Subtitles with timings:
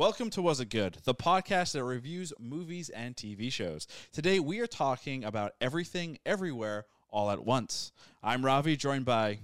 [0.00, 3.86] Welcome to Was It Good, the podcast that reviews movies and TV shows.
[4.12, 7.92] Today we are talking about everything, everywhere, all at once.
[8.22, 9.40] I'm Ravi, joined by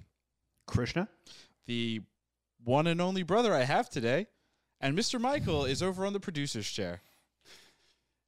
[0.66, 1.08] Krishna.
[1.66, 2.00] the
[2.64, 4.28] one and only brother I have today,
[4.80, 5.20] and Mr.
[5.20, 7.02] Michael is over on the producer's chair.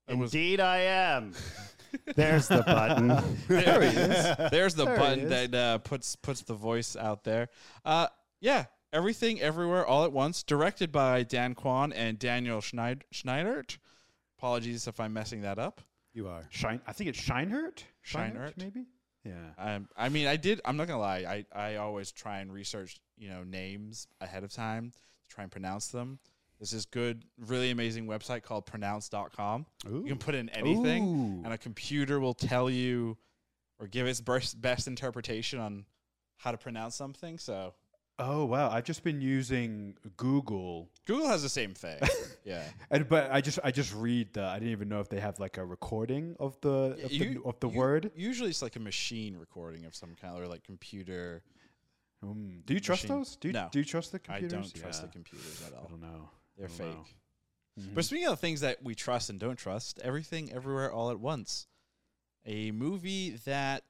[0.06, 1.32] It was- Indeed, I am.
[2.14, 3.08] There's the button.
[3.48, 4.36] There he is.
[4.50, 5.50] There's the There he button is.
[5.50, 7.48] that uh, puts puts the voice out there.
[7.86, 8.08] Uh,
[8.42, 10.42] yeah, everything, everywhere, all at once.
[10.42, 13.78] Directed by Dan Kwan and Daniel Schneid- Schneidert.
[14.38, 15.80] Apologies if I'm messing that up.
[16.12, 16.46] You are.
[16.50, 16.80] Shine.
[16.86, 17.82] I think it's Scheinert.
[18.04, 18.56] Scheinert.
[18.56, 18.86] maybe.
[19.24, 19.34] Yeah.
[19.58, 20.60] Um, I mean, I did.
[20.64, 21.44] I'm not gonna lie.
[21.54, 25.52] I, I always try and research, you know, names ahead of time to try and
[25.52, 26.18] pronounce them.
[26.58, 29.66] There's this good, really amazing website called pronounce.com.
[29.86, 31.44] You can put in anything, Ooh.
[31.44, 33.16] and a computer will tell you
[33.78, 35.84] or give its best, best interpretation on
[36.36, 37.38] how to pronounce something.
[37.38, 37.74] So
[38.20, 38.68] Oh wow!
[38.70, 41.98] I've just been using Google, Google has the same thing.
[42.44, 42.64] yeah.
[42.90, 44.42] and but I just I just read the.
[44.42, 47.42] I didn't even know if they have like a recording of the of, You- the,
[47.48, 48.10] of the word.
[48.16, 51.42] Usually it's like a machine recording of some kind, or like computer.
[52.20, 53.36] Um, do you trust those?
[53.36, 53.68] Do you, No.
[53.70, 54.52] do you trust the computers?
[54.52, 55.84] I don't trust the computers at all.
[55.86, 56.28] I don't know.
[56.58, 56.86] They're don't fake.
[57.76, 57.84] know.
[57.84, 57.94] Mhm.
[57.94, 61.68] But speaking of things that we trust and don't trust, everything, everywhere, all at once,
[62.44, 63.84] a movie that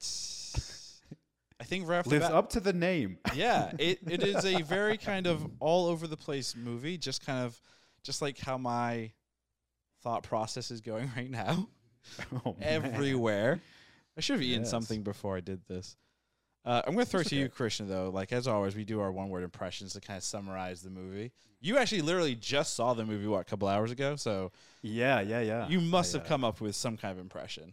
[1.61, 3.19] I think right lives bat, up to the name.
[3.35, 6.97] yeah, it, it is a very kind of all over the place movie.
[6.97, 7.61] Just kind of,
[8.05, 9.11] just like how my
[10.03, 11.69] thought process is going right now.
[12.47, 12.57] oh.
[12.61, 13.61] Everywhere.
[14.17, 14.71] I should have eaten Yes.
[14.71, 15.97] something before I did this.
[16.65, 17.53] Uh, I'm going to throw it to you, okay.
[17.55, 18.11] Krishna, though.
[18.11, 21.33] Like, as always, we do our one word impressions to kind of summarize the movie.
[21.61, 24.17] You actually literally just saw the movie, what, a couple hours ago?
[24.17, 25.69] So Yeah, yeah, yeah.
[25.69, 27.73] you must I, have uh, come up with some kind of impression.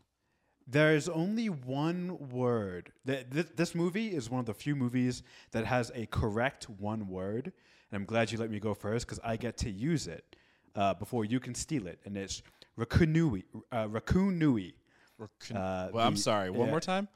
[0.67, 2.91] There's only one word.
[3.05, 5.21] Th- th- this movie is one of the few movies
[5.51, 7.53] that has a correct one word.
[7.91, 10.35] And I'm glad you let me go first because I get to use it
[10.75, 11.99] uh, before you can steal it.
[12.05, 12.41] And it's
[12.79, 13.43] Raccoonui.
[13.71, 14.73] Uh, Raccoonui.
[15.19, 16.49] Raccoon- Uh, well, I'm sorry.
[16.49, 16.71] One yeah.
[16.71, 17.07] more time.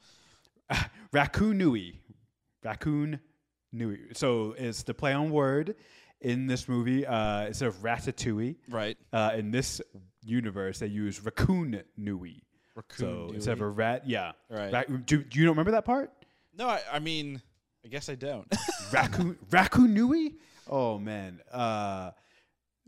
[1.12, 1.96] Raccoonui.
[2.62, 3.18] Raccoon
[3.72, 3.98] Nui.
[4.14, 5.74] So it's the play on word
[6.20, 7.06] in this movie.
[7.06, 8.96] Uh, instead of Ratatouille, Right.
[9.12, 9.80] uh, in this
[10.22, 12.42] universe, they use Raccoon Nui.
[12.88, 13.28] Raccoon.
[13.28, 14.32] So instead of a rat, yeah.
[14.48, 14.86] Right.
[15.06, 16.12] Do, do you don't remember that part?
[16.56, 17.40] no, I, I mean,
[17.84, 18.46] I guess I don't.
[18.92, 20.34] Raccoon Raccoon Nui?
[20.68, 21.40] Oh man.
[21.52, 22.10] Uh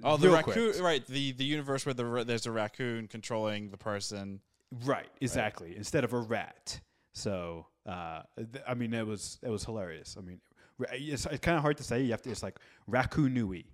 [0.04, 0.72] oh, the raccoon.
[0.72, 0.82] quick.
[0.82, 1.06] Right.
[1.06, 4.40] The the universe where the ra- there's a raccoon controlling the person.
[4.84, 5.74] Right, exactly.
[5.76, 6.80] Instead of a rat.
[7.12, 10.16] So uh th- I mean it was it was hilarious.
[10.18, 10.40] I mean
[10.78, 12.02] ra- it's, it's kind of hard to say.
[12.02, 13.66] You have to it's like Raccoon Nui.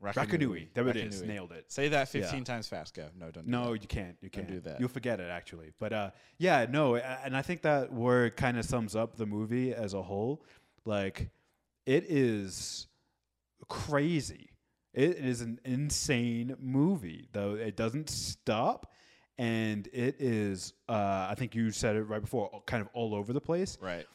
[0.00, 0.22] Raccoon Nui.
[0.22, 0.68] Raccoon Nui.
[0.74, 1.22] There it is.
[1.22, 1.70] Nailed it.
[1.72, 2.44] Say that 15 Yeah.
[2.44, 2.94] times fast.
[2.94, 3.08] Go.
[3.18, 3.44] No, don't.
[3.46, 4.16] do No, you can't.
[4.20, 4.78] You can't do that.
[4.80, 5.72] You'll forget it actually.
[5.78, 9.26] But uh, yeah, no, a- and I think that word kind of sums up the
[9.26, 10.44] movie as a whole.
[10.84, 11.30] Like,
[11.86, 12.86] it is
[13.68, 14.50] crazy.
[14.94, 18.90] It is an insane movie, though it doesn't stop,
[19.36, 20.72] and it is.
[20.88, 24.06] Uh, I think you said it right before, kind of all over the place Right.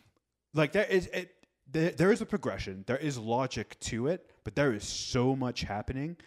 [0.54, 1.32] like there is it
[1.72, 5.62] there, there is a progression there is logic to it but there is so much
[5.62, 6.18] happening.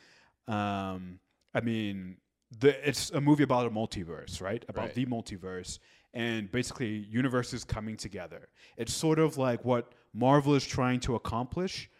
[0.48, 1.18] Um
[1.54, 2.18] i mean
[2.60, 4.64] the it's a movie about a multiverse right?
[4.68, 4.94] About Right.
[4.94, 5.78] the multiverse.
[6.14, 8.48] And basically universes coming together.
[8.78, 11.90] It's sort of like what marvel is trying to accomplish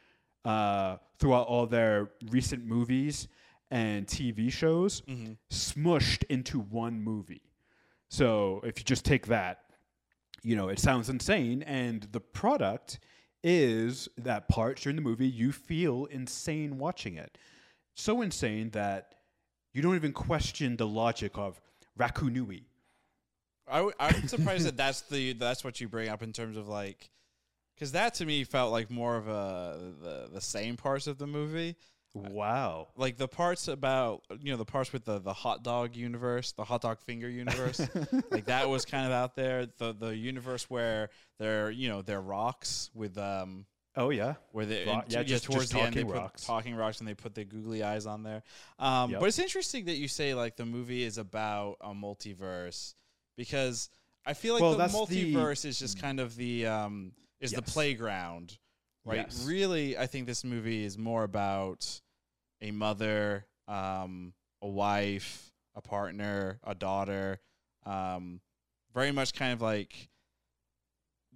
[0.44, 3.28] uh throughout all their recent movies
[3.70, 5.32] and tv shows Mm-hmm.
[5.50, 7.42] smushed into one movie.
[8.08, 9.62] So if you just take that
[10.42, 13.00] you know, it sounds insane, and the product
[13.48, 17.38] is that part during the movie you feel insane watching it.
[17.94, 19.14] So insane that
[19.72, 21.60] you don't even question the logic of
[21.96, 22.64] Raccoonui.
[23.68, 26.66] I w- I'm surprised that that's the that's what you bring up in terms of
[26.66, 27.08] like,
[27.74, 31.26] because that to me felt like more of a the the same parts of the
[31.28, 31.76] movie,
[32.16, 32.88] Wow.
[32.96, 36.64] like the parts about you know the parts with the the hot dog universe, the
[36.64, 37.80] hot dog finger universe,
[38.30, 39.66] like that was kind of out there.
[39.78, 43.66] The the universe where they're you know they're rocks with um
[43.98, 44.34] Oh yeah.
[44.52, 47.08] where they Rock- yeah, just- towards just the end they talking put talking rocks and
[47.08, 48.42] they put the googly eyes on there.
[48.78, 49.20] Um, Yep.
[49.20, 52.94] But it's interesting that you say like the movie is about a multiverse
[53.36, 53.88] because
[54.26, 57.52] I feel like Well, the that's the- multiverse is just kind of the um, is
[57.52, 58.58] the playground,
[59.04, 59.18] right?
[59.18, 59.44] Yes.
[59.46, 62.00] Really, I think this movie is more about
[62.60, 64.32] a mother, um,
[64.62, 67.40] a wife, a partner, a daughter,
[67.84, 68.40] um,
[68.94, 70.08] very much kind of like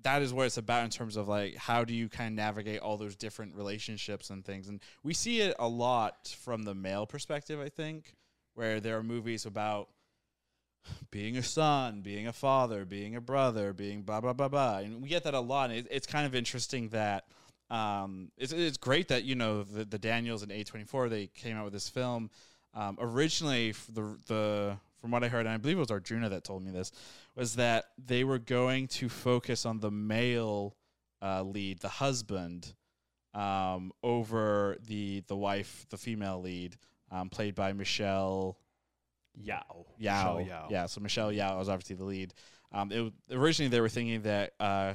[0.02, 2.80] that is what it's about in terms of like how do you kind of navigate
[2.80, 4.68] all those different relationships and things.
[4.68, 8.14] And we see it a lot from the male perspective i think
[8.54, 9.88] where there are movies about
[11.10, 14.78] being a son being a father being a brother being blah blah blah blah.
[14.78, 15.70] And we get that a lot.
[15.70, 17.24] And it, it's kind of interesting that
[17.70, 21.26] um, it's it's great that you know the the Daniels and A twenty four they
[21.28, 22.30] came out with this film.
[22.74, 26.44] Um, originally, the the from what I heard, and I believe it was Arjuna that
[26.44, 26.92] told me this,
[27.34, 30.76] was that they were going to focus on the male
[31.22, 32.74] uh, lead, the husband,
[33.34, 36.76] um, over the the wife, the female lead,
[37.10, 38.58] um, played by Michelle
[39.38, 39.86] Yeoh.
[40.00, 40.00] Yeoh.
[40.00, 40.70] Michelle Yeoh.
[40.70, 42.34] Yeah, so Michelle Yeoh was obviously the lead.
[42.72, 44.94] Um, it originally they were thinking that uh,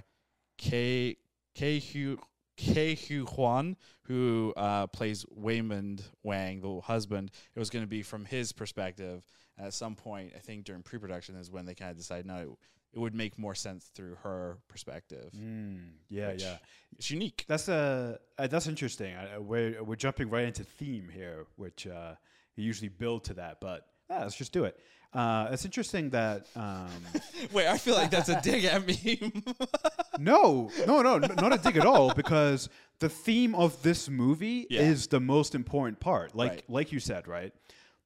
[0.58, 1.18] K
[1.56, 2.20] K Hu
[2.58, 8.02] K Hu Huan, who uh, plays Waymond Wang, the husband, it was going to be
[8.04, 9.26] from his perspective.
[9.58, 12.36] And at some point, I think during pre-production is when they kind of decided no,
[12.36, 12.50] it,
[12.94, 15.32] it would make more sense through her perspective.
[15.36, 16.58] Mm, yeah, yeah.
[16.98, 17.46] It's unique.
[17.48, 19.16] That's uh, uh that's interesting.
[19.16, 22.16] I- we're we're jumping right into theme here, which uh,
[22.56, 24.80] you usually build to that, but yeah, let's just do it.
[25.14, 26.90] Uh, it's interesting that um,
[27.54, 29.32] Wait, I feel like that's a dig at me.
[30.20, 32.70] no, no, no, n- not a dig at all, because
[33.00, 34.82] the theme of this movie Yeah.
[34.82, 36.36] is the most important part.
[36.36, 36.64] Like Right.
[36.70, 37.54] like you said, right?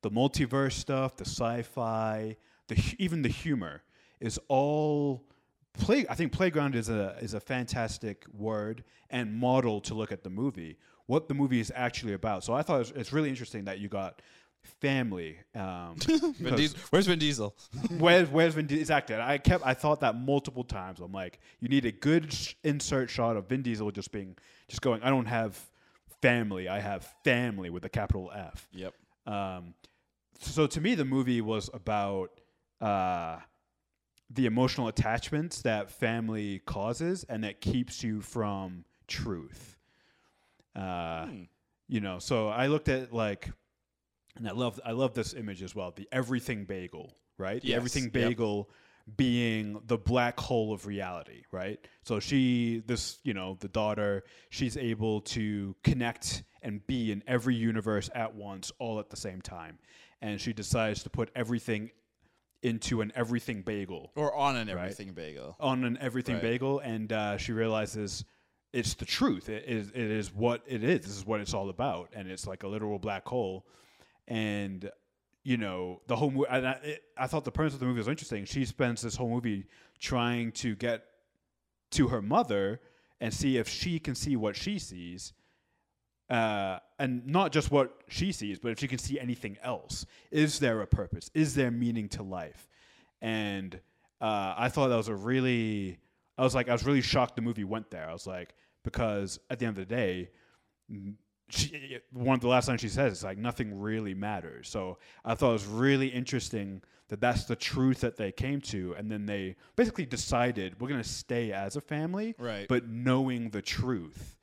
[0.01, 2.37] The multiverse stuff, the sci-fi,
[2.67, 3.81] the hu- even the humor
[4.19, 5.23] is all
[5.73, 6.05] play.
[6.09, 10.29] I think playground is a is a fantastic word and model to look at the
[10.29, 10.77] movie.
[11.07, 12.43] What the movie is actually about.
[12.43, 14.21] So I thought it was, it's really interesting that you got
[14.63, 15.37] family.
[15.55, 16.79] Um, Vin because- Diesel.
[16.89, 17.55] Where's Vin Diesel?
[17.97, 18.81] where's where's Vin Diesel?
[18.81, 19.15] Exactly.
[19.15, 20.99] I kept I thought that multiple times.
[20.99, 24.35] I'm like, you need a good sh- insert shot of Vin Diesel just being
[24.67, 25.01] just going.
[25.03, 25.59] I don't have
[26.21, 26.67] family.
[26.67, 28.67] I have family with a capital F.
[28.73, 28.93] Yep.
[29.25, 29.73] Um,
[30.39, 32.31] so to me, the movie was about
[32.81, 33.37] uh,
[34.29, 39.77] the emotional attachments that family causes and that keeps you from truth.
[40.75, 41.41] Uh, Hmm.
[41.91, 43.49] You know, so I looked at like,
[44.37, 45.91] and I love I love this image as well.
[45.95, 47.61] The everything bagel, right?
[47.61, 48.13] The Yes, everything yep.
[48.13, 48.69] bagel
[49.17, 51.79] being the black hole of reality, right?
[52.03, 57.55] So she, this, you know, the daughter, she's able to connect and be in every
[57.55, 59.79] universe at once, all at the same time,
[60.21, 61.89] and she decides to put everything
[62.61, 64.77] into an everything bagel Or on an Right.
[64.77, 65.55] everything bagel.
[65.59, 66.43] on an everything Right.
[66.43, 68.25] bagel, and uh, she realizes
[68.73, 69.49] it's the truth.
[69.49, 70.99] It is, it is what it is.
[71.01, 73.65] This is what it's all about, and it's like a literal black hole.
[74.29, 74.89] And
[75.43, 76.47] you know, the whole movie.
[76.49, 78.45] I, I, thought the premise of the movie was interesting.
[78.45, 79.65] She spends this whole movie
[79.99, 81.03] trying to get
[81.91, 82.81] to her mother
[83.19, 85.33] and see if she can see what she sees.
[86.29, 90.05] Uh, and not just what she sees, but if she can see anything else.
[90.29, 91.31] Is there a purpose?
[91.33, 92.69] Is there meaning to life?
[93.21, 93.73] And
[94.21, 95.97] uh, I thought that was a really,
[96.37, 98.07] I was like, I was really shocked the movie went there.
[98.07, 98.53] I was like,
[98.83, 100.29] because at the end of the day,
[101.49, 104.69] she, one of the last lines she says is like, nothing really matters.
[104.69, 108.93] So I thought it was really interesting that that's the truth that they came to.
[108.97, 112.67] And then they basically decided we're going to stay as a family, Right.
[112.67, 114.37] but knowing the truth.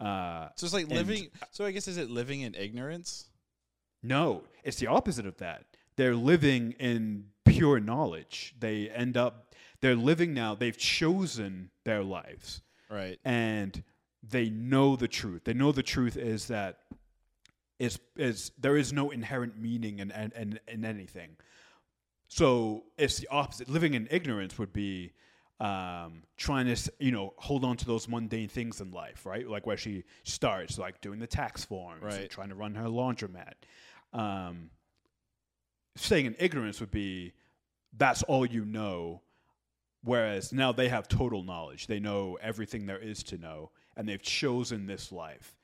[0.00, 1.28] Uh, So it's like living.
[1.52, 3.26] So I guess is it living in ignorance?
[4.02, 5.64] No, it's the opposite of that.
[5.96, 8.54] They're living in pure knowledge.
[8.58, 13.18] They end up, they're living now, they've chosen their lives Right.
[13.24, 13.82] and
[14.28, 15.44] they know the truth.
[15.44, 16.78] They know the truth is that
[17.78, 21.36] is is there is no inherent meaning in, in, in, in anything.
[22.28, 23.68] So it's the opposite.
[23.68, 25.12] Living in ignorance would be
[25.60, 29.48] um, trying to, you know, hold on to those mundane things in life, right?
[29.48, 32.28] Like where she starts, like doing the tax forms, Right.
[32.28, 33.52] trying to run her laundromat.
[34.12, 34.70] Um,
[35.94, 37.32] staying in ignorance would be
[37.96, 39.22] that's all you know,
[40.02, 41.86] whereas now they have total knowledge.
[41.86, 45.56] They know everything there is to know, and they've chosen this life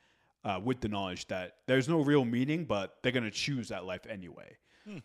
[0.43, 4.05] uh, with the knowledge that there's no real meaning, but they're gonna choose that life
[4.09, 4.57] anyway.
[4.85, 4.97] Hmm.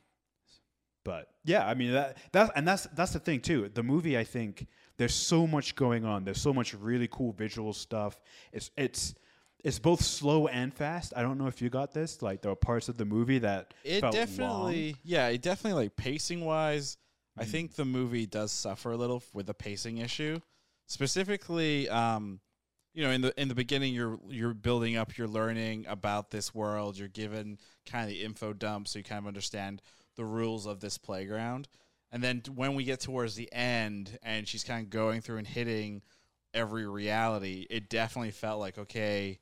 [1.04, 3.70] But yeah, I mean that that's and that's that's the thing too.
[3.72, 4.66] The movie, I think,
[4.96, 6.24] there's so much going on.
[6.24, 8.20] There's so much really cool visual stuff.
[8.52, 9.14] It's it's
[9.64, 11.12] it's both slow and fast.
[11.16, 12.20] I don't know if you got this.
[12.22, 16.44] Like there are parts of the movie that It definitely, yeah, it definitely like pacing
[16.44, 16.96] wise.
[17.36, 17.48] I Mm.
[17.50, 20.40] think the movie does suffer a little with the pacing issue.
[20.86, 22.40] Specifically, um,
[22.98, 26.52] you know, in the in the beginning, you're you're building up, you're learning about this
[26.52, 26.98] world.
[26.98, 29.82] You're given kind of the info dump, so you kind of understand
[30.16, 31.68] the rules of this playground.
[32.10, 35.46] And then when we get towards the end, and she's kind of going through and
[35.46, 36.02] hitting
[36.52, 39.38] every reality, it definitely felt like okay.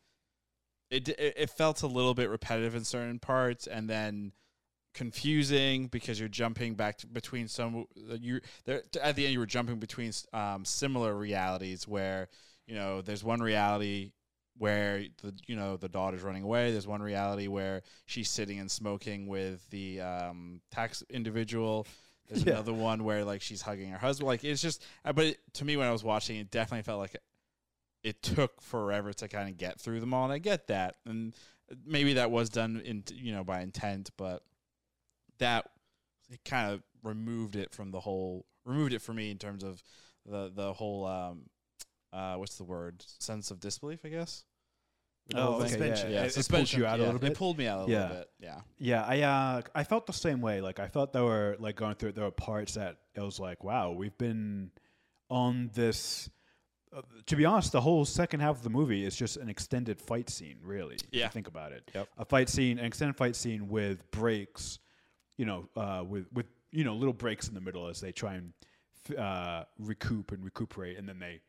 [0.91, 4.33] It it felt a little bit repetitive in certain parts, and then
[4.93, 7.87] confusing because you're jumping back between some
[8.21, 12.29] you there at the end you were jumping between um, similar realities where
[12.67, 14.13] you know there's one reality
[14.59, 16.73] where the you know the daughter's running away.
[16.73, 21.87] There's one reality where she's sitting and smoking with the um, tax individual.
[22.29, 22.55] There's Yeah.
[22.55, 24.27] another one where like she's hugging her husband.
[24.27, 26.99] Like it's just uh, but it, to me when I was watching it definitely felt
[27.01, 27.17] like
[28.03, 31.35] it took forever to kind of get through them all, and I get that, and
[31.85, 34.43] maybe that was done in you know by intent, but
[35.39, 35.69] that
[36.31, 39.83] it kind of removed it from the whole removed it for me in terms of
[40.25, 41.43] the the whole um
[42.17, 44.45] uh what's the word sense of disbelief I guess.
[45.29, 45.89] The Oh, whole okay, thing.
[45.89, 45.97] yeah.
[45.97, 47.33] yeah, It- it pulls suspension, you out a little bit?
[47.33, 48.01] It pulled me out a Yeah.
[48.03, 48.31] little bit.
[48.39, 48.61] Yeah.
[48.79, 50.61] Yeah, I uh, I felt the same way.
[50.61, 53.65] Like I thought there were like going through there were parts that it was like,
[53.65, 54.71] wow, we've been
[55.29, 56.31] on this.
[56.97, 60.01] Uh, to be honest, the whole second half of the movie is just an extended
[60.01, 60.59] fight scene.
[60.63, 61.29] Really, if you Yeah.
[61.29, 61.91] think about it.
[61.93, 62.09] Yep.
[62.19, 64.79] A fight scene, an extended fight scene with breaks.
[65.37, 68.35] You know, uh, with with you know little breaks in the middle as they try
[68.37, 68.53] and
[69.19, 71.41] uh, recoup and recuperate, and then they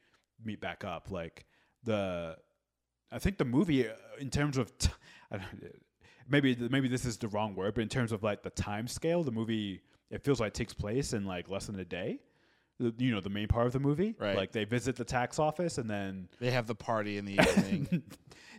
[0.44, 1.12] meet back up.
[1.12, 1.46] Like
[1.84, 2.38] the,
[3.12, 4.90] I think the movie uh, in terms of, t-
[6.30, 9.24] maybe maybe this is the wrong word, but in terms of like the time scale,
[9.24, 12.20] the movie it feels like it takes place in like less than a day.
[12.80, 14.36] You know, the main part of the movie, Right.
[14.38, 18.04] Like they visit the tax office and then, They have the party in the evening.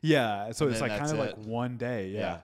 [0.02, 0.50] yeah.
[0.50, 2.18] So And it's like kind of like one day, yeah.
[2.20, 2.38] Yeah.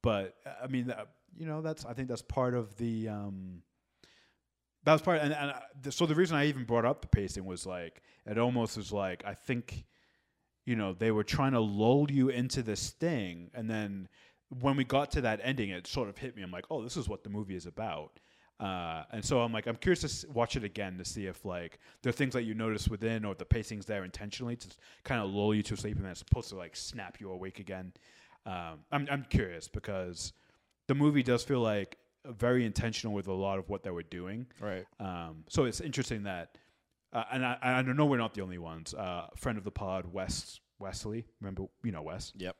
[0.00, 1.06] But uh, I mean, uh,
[1.36, 3.08] you know, that's I think that's part of the.
[3.08, 3.62] um
[4.84, 7.44] that was part, and, and uh, so the reason I even brought up the pacing
[7.44, 9.84] was like it almost was like I think,
[10.66, 14.08] you know, they were trying to lull you into this thing, and then
[14.60, 16.42] when we got to that ending, it sort of hit me.
[16.42, 18.18] I'm like, oh, this is what the movie is about.
[18.60, 21.44] Uh, and so I'm like, I'm curious to s- watch it again to see if
[21.44, 24.68] like there are things that you notice within or the pacing's there intentionally to
[25.04, 27.60] kind of lull you to sleep and then it's supposed to like snap you awake
[27.60, 27.92] again.
[28.46, 30.32] Um, I'm I'm curious because
[30.88, 31.98] the movie does feel like
[32.32, 34.46] very intentional with a lot of what they were doing.
[34.60, 34.84] right.
[35.00, 36.56] Um, so it's interesting that,
[37.12, 38.94] uh, and I, I know we're not the only ones.
[38.94, 42.32] Uh, friend of the pod, Wes Wesley, remember you know Wes.
[42.36, 42.56] Yep.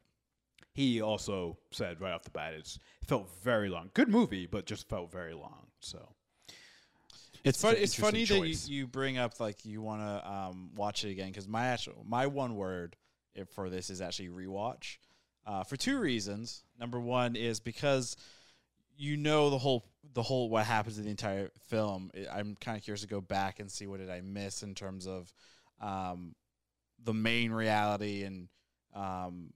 [0.75, 3.91] He also said right off the bat, it's it felt very long.
[3.95, 5.67] Good movie, but just felt very long.
[5.81, 6.09] So
[7.45, 7.79] It's a funny.
[7.79, 11.11] It's interesting funny that you, you bring up like you want to um, watch it
[11.11, 12.97] again because my actual my one word
[13.55, 14.97] for this is actually rewatch
[15.47, 16.63] uh, for two reasons.
[16.79, 18.17] Number one is because
[18.99, 22.11] you know the whole the whole what happens in the entire film.
[22.31, 25.07] I'm kind of curious to go back and see what did I miss in terms
[25.07, 25.33] of
[25.81, 26.35] um,
[27.03, 28.49] the main reality and
[28.95, 29.53] um,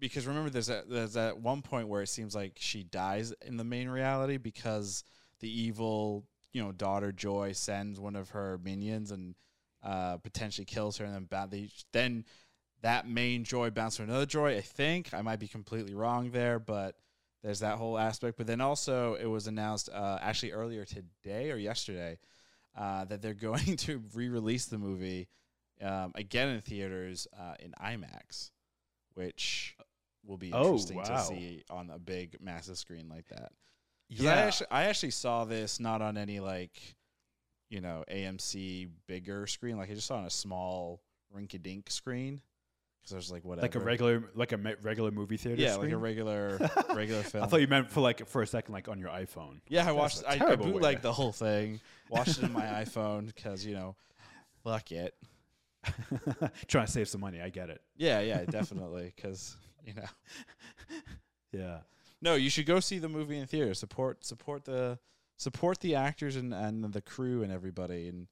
[0.00, 3.56] because remember there's a, there's at one point where it seems like she dies in
[3.56, 5.04] the main reality because
[5.38, 9.36] the evil you know daughter Joy sends one of her minions and
[9.84, 12.24] uh, potentially kills her and then ba- then
[12.82, 14.56] that main Joy bounces to another Joy.
[14.56, 16.96] I think I might be completely wrong there, but
[17.42, 18.36] there's that whole aspect.
[18.38, 22.18] But then also it was announced uh, actually earlier today or yesterday
[22.76, 25.28] uh, that they're going to re-release the movie
[25.82, 28.50] um, again in theaters uh, in IMAX,
[29.14, 29.76] which
[30.24, 31.04] will be Oh, interesting wow.
[31.04, 33.52] to see on a big massive screen like that.
[34.16, 36.96] 'Cause I actually, I actually saw this not on any like,
[37.70, 39.78] you know, AMC bigger screen.
[39.78, 41.02] Like I just saw on a small
[41.34, 42.42] rinky-dink screen
[43.02, 45.60] because there's like whatever, like a regular like a me- regular movie theater.
[45.60, 46.58] yeah, like a regular
[46.94, 47.42] regular film.
[47.44, 49.60] I thought you meant for like for a second, like on your iPhone.
[49.68, 50.22] yeah, I watched.
[50.22, 51.80] a I, I terrible way bootlegged the whole thing.
[52.08, 53.96] Watched it on my iPhone because you know,
[54.62, 55.14] fuck it.
[56.68, 57.40] Trying to save some money.
[57.40, 57.80] I get it.
[57.96, 59.12] Yeah, yeah, definitely.
[59.16, 60.04] Because you know,
[61.52, 61.78] Yeah.
[62.20, 63.74] no, you should go see the movie in theater.
[63.74, 64.98] Support, support the,
[65.36, 68.28] support the actors and and the crew and everybody and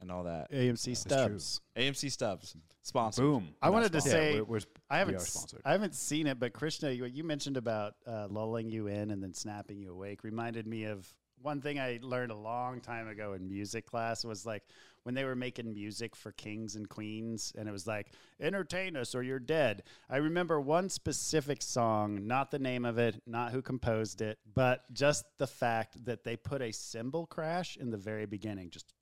[0.00, 0.50] and all that.
[0.52, 0.94] AMC true.
[0.94, 1.60] Stubs.
[1.76, 3.22] AMC Stubs sponsor.
[3.22, 3.48] Boom.
[3.60, 5.62] I Not wanted to say- Yeah, we're- we're- I haven't are sponsored.
[5.64, 9.22] I haven't seen it, but Krishna, you, you mentioned about uh, lulling you in and
[9.22, 11.12] then snapping you awake reminded me of
[11.42, 14.62] one thing I learned a long time ago in music class was like
[15.02, 19.14] when they were making music for kings and queens and it was like entertain us
[19.14, 19.82] or you're dead.
[20.08, 24.90] I remember one specific song, not the name of it, not who composed it, but
[24.92, 28.92] just the fact that they put a cymbal crash in the very beginning just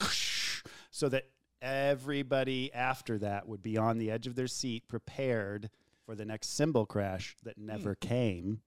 [0.91, 1.25] so that
[1.63, 5.71] everybody after that would be on the edge of their seat prepared
[6.05, 8.61] for the next cymbal crash that never came.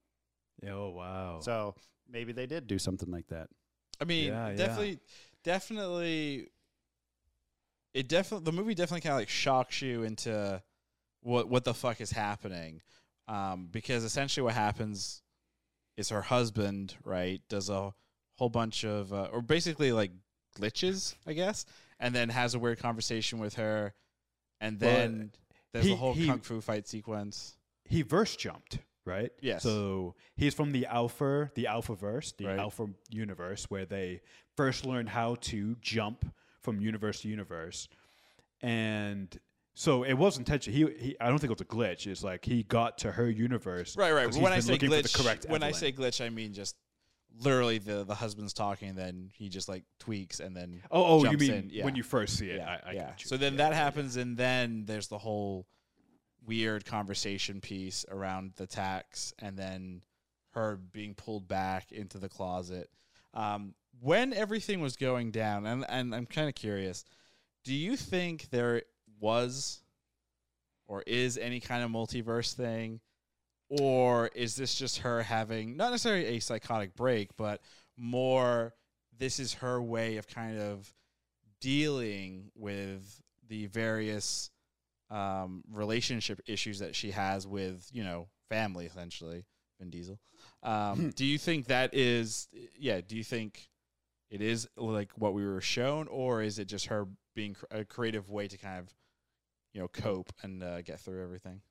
[0.67, 1.39] oh wow.
[1.41, 1.75] So
[2.09, 3.49] maybe they did do something like that.
[4.01, 4.55] I mean, Yeah, yeah.
[4.55, 4.99] definitely,
[5.43, 6.47] definitely.
[7.93, 10.61] It definitely the movie definitely kind of like shocks you into
[11.21, 12.81] what what the fuck is happening,
[13.27, 15.21] um, because essentially what happens
[15.95, 17.93] is her husband right does a
[18.37, 20.11] whole bunch of uh, or basically like
[20.55, 21.65] glitches, I guess,
[21.99, 23.93] and then has a weird conversation with her,
[24.61, 25.31] and Well, then
[25.73, 27.57] there's he- a whole he- kung fu fight sequence.
[27.85, 29.31] he verse jumped, right?
[29.41, 29.63] Yes.
[29.63, 32.59] So he's from the Alpha, the Alpha verse, the Right.
[32.59, 34.21] Alpha universe, where they
[34.55, 36.25] first learned how to jump
[36.61, 37.87] from universe to universe,
[38.61, 39.39] and
[39.75, 40.75] so it was intentional.
[40.91, 42.07] He, he, I don't think it was a glitch.
[42.07, 44.33] It's like he got to her universe, Right, right.
[44.35, 46.75] When I say glitch, the when I say glitch, I mean just
[47.39, 51.31] literally the the husband's talking, and then he just like tweaks, and then Oh, oh,
[51.31, 51.83] you mean yeah.
[51.85, 52.57] when you first see it?
[52.57, 53.11] yeah, I, I yeah.
[53.17, 55.67] So then Yeah, that happens, and then there's the whole
[56.45, 60.01] weird conversation piece around the tax, and then
[60.51, 62.89] her being pulled back into the closet.
[63.33, 67.03] Um, when everything was going down, and, and I'm kind of curious,
[67.63, 68.83] do you think there
[69.19, 69.81] was
[70.87, 73.01] or is any kind of multiverse thing?
[73.69, 77.61] Or is this just her having not necessarily a psychotic break, but
[77.97, 78.73] more
[79.17, 80.93] this is her way of kind of
[81.59, 84.51] dealing with the various
[85.09, 89.45] um, relationship issues that she has with, you know, family essentially,
[89.79, 90.19] Vin Diesel.
[90.63, 92.47] Um, do you think that is,
[92.77, 93.69] yeah, do you think
[94.29, 97.85] it is like what we were shown, or is it just her being cr- a
[97.85, 98.93] creative way to kind of,
[99.73, 101.61] you know, cope and uh, get through everything?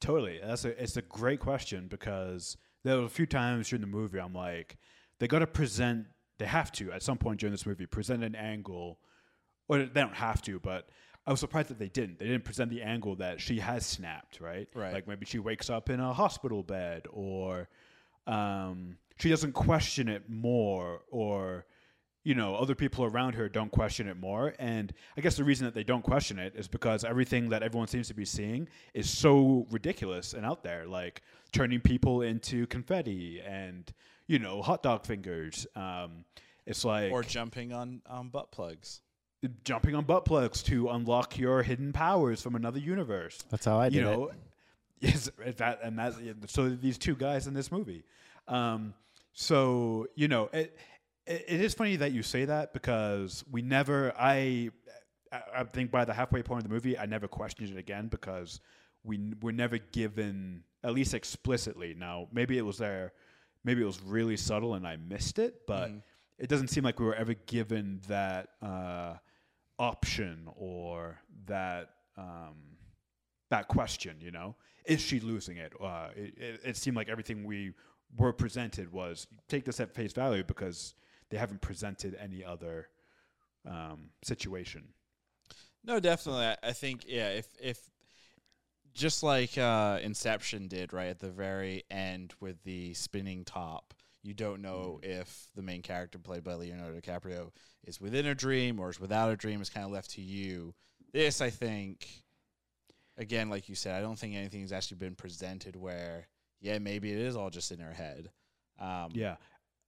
[0.00, 0.40] Totally.
[0.42, 4.18] That's a it's a great question because there were a few times during the movie
[4.18, 4.76] I'm like,
[5.18, 6.06] they got to present.
[6.38, 9.00] They have to at some point during this movie present an angle,
[9.68, 10.60] or they don't have to.
[10.60, 10.88] But
[11.26, 12.18] I was surprised that they didn't.
[12.18, 14.40] They didn't present the angle that she has snapped.
[14.40, 14.68] Right.
[14.74, 14.92] Right.
[14.92, 17.68] Like maybe she wakes up in a hospital bed, or
[18.26, 21.66] um, she doesn't question it more, or
[22.24, 24.54] you know, other people around her don't question it more.
[24.58, 27.88] And I guess the reason that they don't question it is because everything that everyone
[27.88, 31.22] seems to be seeing is so ridiculous and out there, like
[31.52, 33.90] turning people into confetti and,
[34.26, 35.66] you know, hot dog fingers.
[35.74, 36.24] Um,
[36.66, 39.00] it's like Or jumping on um, butt plugs?
[39.64, 43.88] jumping on butt plugs to unlock your hidden powers from another universe That's how I
[43.88, 44.04] did you it.
[44.04, 44.30] know,
[45.00, 46.14] yes, that and that.
[46.48, 48.02] So these two guys in this movie.
[48.48, 48.94] Um,
[49.32, 50.76] so you know, it,
[51.28, 54.12] it it is funny that you say that because we never.
[54.18, 54.70] I
[55.54, 58.60] I think by the halfway point of the movie, I never questioned it again because
[59.04, 61.94] we were never given at least explicitly.
[61.94, 63.12] Now maybe it was there,
[63.62, 66.02] maybe it was really subtle and I missed it, but Mhm.
[66.38, 69.16] it doesn't seem like we were ever given that uh,
[69.78, 72.56] option or that um,
[73.50, 74.16] that question.
[74.20, 74.56] You know,
[74.86, 75.72] is she losing it?
[75.80, 76.60] Uh, it, it?
[76.64, 77.74] It seemed like everything we
[78.16, 80.94] were presented was take this at face value because
[81.30, 82.88] they haven't presented any other
[83.66, 84.84] um, situation.
[85.84, 86.44] No, definitely.
[86.44, 87.78] I, I think yeah, if if
[88.94, 94.34] just like uh, Inception did right at the very end with the spinning top, you
[94.34, 97.50] don't know if the main character played by Leonardo DiCaprio
[97.84, 99.60] is within a dream or is without a dream.
[99.60, 100.74] It's kind of left to you.
[101.12, 102.06] This, I think,
[103.16, 106.26] again, like you said, I don't think anything's actually been presented where
[106.60, 108.30] yeah, maybe it is all just in her head.
[108.80, 109.36] Um, Yeah,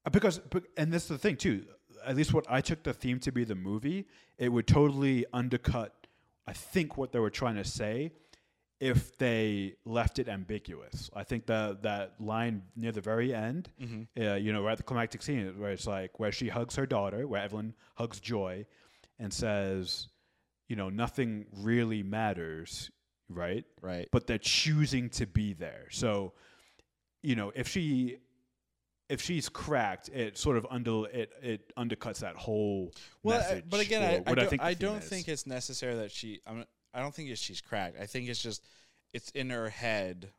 [0.08, 0.40] because
[0.76, 1.64] and this is the thing too.
[2.06, 4.06] At least what I took the theme to be the movie,
[4.38, 6.06] it would totally undercut.
[6.46, 8.12] I think what they were trying to say
[8.80, 11.10] if they left it ambiguous.
[11.14, 14.08] I think that that line near the very end, mhm.
[14.18, 16.86] uh, you know, right at the climactic scene where it's like where she hugs her
[16.86, 18.64] daughter, where Evelyn hugs Joy,
[19.18, 20.08] and says,
[20.68, 22.90] you know, nothing really matters,
[23.28, 23.64] right?
[23.82, 24.08] right.
[24.10, 25.86] but they're choosing to be there.
[25.90, 26.32] So,
[27.22, 28.16] you know, if she
[29.10, 32.92] if she's cracked, it sort of under it it undercuts that whole
[33.22, 36.40] Well, I- but again, I, I, don't, think I don't think it's necessary that she.
[36.46, 37.98] I'm, I don't think it's she's cracked.
[38.00, 38.64] I think it's just
[39.12, 40.30] it's in her head.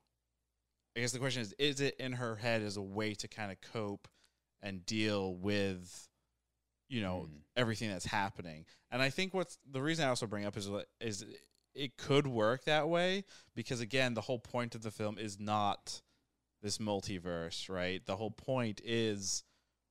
[0.96, 3.52] I guess the question is: Is it in her head as a way to kind
[3.52, 4.08] of cope
[4.62, 6.08] and deal with,
[6.90, 7.42] you know, Mm.
[7.56, 8.66] everything that's happening?
[8.92, 11.26] And I think what's the reason I also bring up is is
[11.74, 13.24] it could work that way
[13.56, 16.02] because again, the whole point of the film is not
[16.62, 18.06] this multiverse, right?
[18.06, 19.44] The whole point is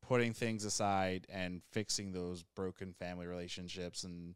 [0.07, 4.35] putting things aside and fixing those broken family relationships and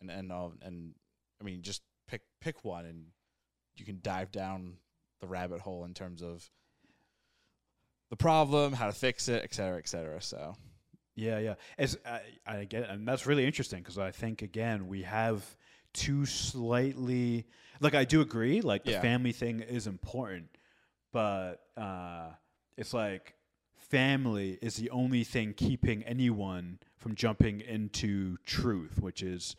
[0.00, 0.94] and and all and
[1.40, 3.06] I mean just pick pick one and
[3.76, 4.76] you can dive down
[5.20, 6.48] the rabbit hole in terms of
[8.10, 10.20] the problem, how to fix it, et cetera, et cetera.
[10.22, 10.54] So
[11.16, 11.54] Yeah, yeah.
[11.78, 15.42] As I, I get, it, and that's really interesting because I think again we have
[15.92, 17.46] two slightly
[17.80, 19.00] like I do agree, like the Yeah.
[19.00, 20.48] family thing is important,
[21.14, 22.30] but uh,
[22.76, 23.34] it's like
[23.76, 29.54] family is the only thing keeping anyone from jumping into truth, which is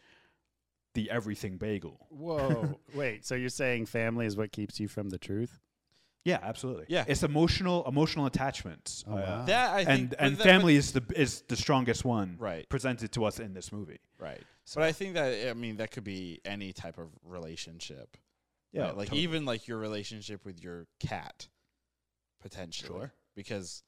[0.95, 2.07] the everything bagel.
[2.09, 2.77] Whoa.
[2.93, 5.59] Wait, so you're saying family is what keeps you from the truth?
[6.25, 6.85] Yeah, absolutely.
[6.89, 7.05] Yeah.
[7.07, 9.05] it's emotional emotional attachments.
[9.07, 9.45] Oh, wow.
[9.45, 13.13] that I think and and that- family is the is the strongest one right, presented
[13.13, 13.99] to us in this movie.
[14.19, 14.41] right.
[14.65, 18.17] So- But I think that I mean that could be any type of relationship.
[18.75, 18.97] Yeah, right?
[18.97, 19.21] like totally.
[19.23, 21.47] even like your relationship with your cat,
[22.41, 22.89] potentially.
[22.99, 23.13] Sure.
[23.35, 23.83] Because,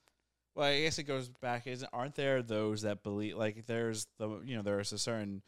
[0.56, 1.68] well, I guess it goes back.
[1.68, 5.42] Isn't aren't there those that believe like there's the you know there's a certain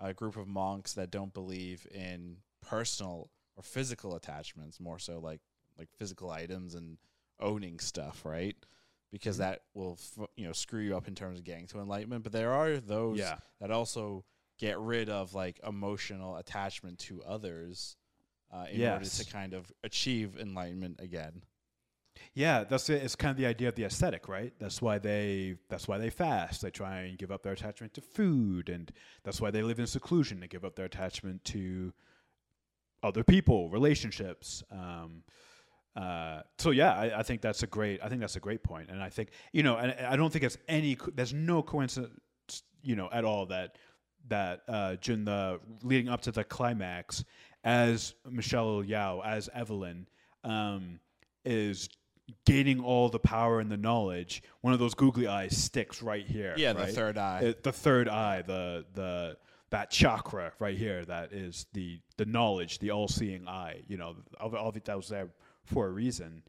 [0.00, 5.40] uh, group of monks that don't believe in personal or physical attachments, more so like
[5.78, 6.98] like physical items and
[7.40, 8.56] owning stuff, right?
[9.12, 12.22] because that will f- you know screw you up in terms of getting to enlightenment.
[12.22, 13.38] But there are those Yeah.
[13.60, 14.24] that also
[14.56, 17.96] get rid of like emotional attachment to others
[18.52, 19.18] uh, in order Yes.
[19.18, 21.42] to kind of achieve enlightenment again.
[22.34, 23.02] Yeah, that's it.
[23.02, 24.52] It's kind of the idea of the aesthetic, right?
[24.58, 26.62] That's why they that's why they fast.
[26.62, 28.92] They try and give up their attachment to food, and
[29.24, 30.38] that's why they live in seclusion.
[30.40, 31.92] They give up their attachment to
[33.02, 34.62] other people, relationships.
[34.70, 35.22] Um,
[35.96, 38.00] uh, so yeah, I, I think that's a great.
[38.02, 40.44] I think that's a great point, and I think you know, and I don't think
[40.44, 40.96] it's any.
[41.14, 42.12] There's no coincidence,
[42.82, 43.76] you know, at all that
[44.28, 47.24] that uh, Jun the leading up to the climax,
[47.64, 50.06] as Michelle Yeoh as Evelyn,
[50.44, 51.00] um,
[51.44, 51.88] is
[52.44, 54.42] gaining all the power and the knowledge.
[54.60, 56.54] One of those googly eyes sticks right here.
[56.56, 57.40] Yeah, the third eye.
[57.40, 59.36] It- the third eye, the the
[59.70, 63.82] that chakra right here, that is the the knowledge, the all seeing eye.
[63.88, 65.28] You know, all, all of it that was there
[65.64, 66.42] for a reason.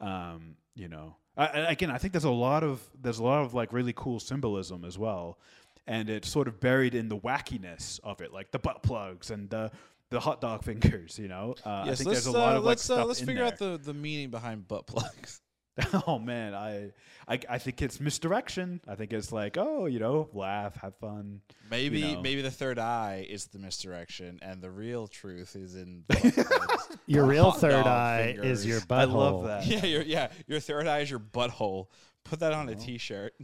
[0.00, 3.54] Um, you know, I- again, I think there's a lot of there's a lot of
[3.54, 5.38] like really cool symbolism as well,
[5.86, 9.50] and it's sort of buried in the wackiness of it, like the butt plugs and
[9.50, 9.70] the
[10.10, 11.18] the hot dog fingers.
[11.18, 13.04] You know, uh, I Yes, think let's, there's a lot uh, of like let's uh,
[13.04, 13.52] let's in figure there.
[13.52, 15.40] out the, the meaning behind butt plugs.
[16.06, 16.92] oh man, I,
[17.26, 18.80] I I think it's misdirection.
[18.86, 21.40] I think it's like, oh, you know, laugh, have fun.
[21.68, 22.22] Maybe know.
[22.22, 26.04] maybe the third eye is the misdirection, and the real truth is in.
[26.06, 26.96] butt.
[27.06, 28.86] Your real third dog eye is your fingers.
[28.86, 29.00] butthole.
[29.00, 29.66] I love that.
[29.66, 31.88] yeah, your yeah, your third eye is your butthole.
[32.22, 33.34] Put that on a t-shirt.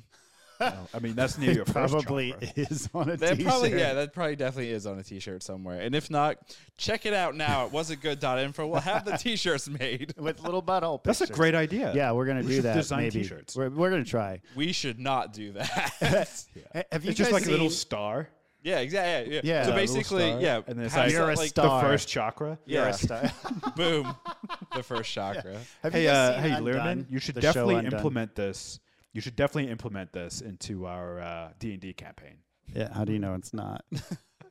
[0.61, 2.49] I mean, that's near your Probably chakra.
[2.57, 3.47] is on a That t-shirt.
[3.47, 5.81] probably yeah, that probably definitely is on a t-shirt somewhere.
[5.81, 6.37] And if not,
[6.77, 8.67] check it out now it was a at wasitgood.info.
[8.67, 10.15] We'll have the t-shirts made.
[10.19, 11.03] with little butthole.
[11.03, 11.93] That's a great idea.
[11.95, 12.75] Yeah, we're gonna We do should that.
[12.75, 13.57] design maybe t-shirts.
[13.57, 14.41] We're, we're gonna try.
[14.55, 15.93] We should not do that.
[16.75, 18.29] Ha- Have you it's just guys like a little star.
[18.63, 19.35] yeah, exactly.
[19.35, 19.55] Yeah, yeah.
[19.55, 19.63] Yeah.
[19.65, 21.83] So Yeah, a little basically, star, yeah, and then it's like- You're a like, star.
[21.83, 22.59] The first chakra.
[22.67, 22.89] You're Yeah.
[22.89, 23.33] a star.
[23.77, 24.15] boom,
[24.75, 25.57] the first chakra.
[25.83, 26.65] Have Hey, you uh, seen hey, Undone?
[26.65, 28.81] Learman, you should definitely implement this.
[29.13, 32.39] You should definitely implement this into our uh, D and D campaign.
[32.75, 32.93] Yeah.
[32.93, 33.85] How do you know it's not?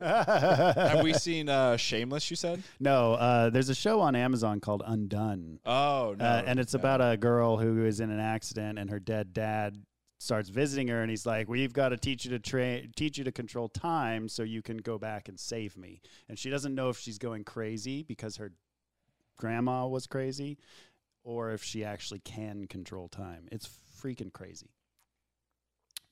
[0.00, 2.30] have we seen uh, Shameless?
[2.30, 2.62] You said.
[2.78, 3.14] no.
[3.14, 5.60] Uh, there's a show on Amazon called Undone.
[5.66, 6.80] Oh no, uh, and it's no.
[6.80, 9.76] about a girl who is in an accident, and her dead dad
[10.18, 13.24] starts visiting her, and he's like, "We've got to teach you to train, teach you
[13.24, 16.88] to control time, so you can go back and save me." And she doesn't know
[16.88, 18.52] if she's going crazy because her
[19.36, 20.56] grandma was crazy,
[21.24, 23.48] or if she actually can control time.
[23.52, 23.68] It's
[24.02, 24.70] freaking crazy.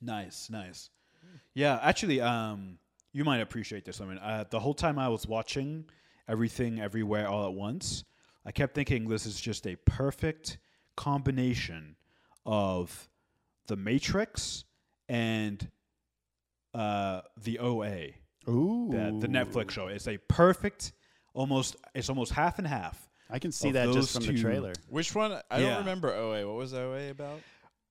[0.01, 0.91] Nice, nice.
[1.55, 2.79] Yeah, actually, um,
[3.13, 4.01] you might appreciate this.
[4.01, 5.85] I mean, uh, the whole time I was watching
[6.29, 8.05] everything, everywhere, all at once,
[8.47, 10.59] I kept thinking this is just a perfect
[10.97, 11.97] combination
[12.47, 13.09] of
[13.67, 14.65] the Matrix
[15.09, 15.69] and
[16.75, 18.09] uh, the OA,
[18.49, 19.89] Ooh, the, the Netflix show.
[19.89, 20.93] It's a perfect,
[21.35, 21.77] almost.
[21.95, 23.09] It's almost half and half.
[23.31, 24.73] I can see that just from the trailer.
[24.89, 25.33] Which one?
[25.51, 25.69] I Yeah.
[25.71, 26.47] don't remember OA.
[26.47, 27.41] What was OA about?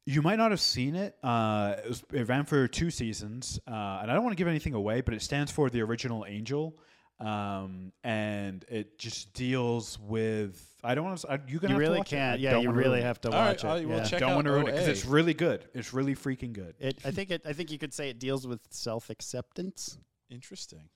[0.08, 1.18] You might not have seen it.
[1.22, 4.48] Uh, it, was, it ran for two seasons, uh, and I don't want to give
[4.48, 6.78] anything away, but it stands for the original Angel,
[7.20, 10.66] um, and it just deals with.
[10.82, 11.32] I don't want to.
[11.32, 12.40] I, you You really can't.
[12.40, 13.86] Yeah, you really have to watch I it.
[13.86, 14.04] will yeah.
[14.06, 15.66] check Don't want to ruin it because it's really good.
[15.74, 16.76] It's really freaking good.
[16.80, 17.42] It, I think it.
[17.46, 19.98] I think you could say it deals with self acceptance.
[20.30, 20.88] Interesting.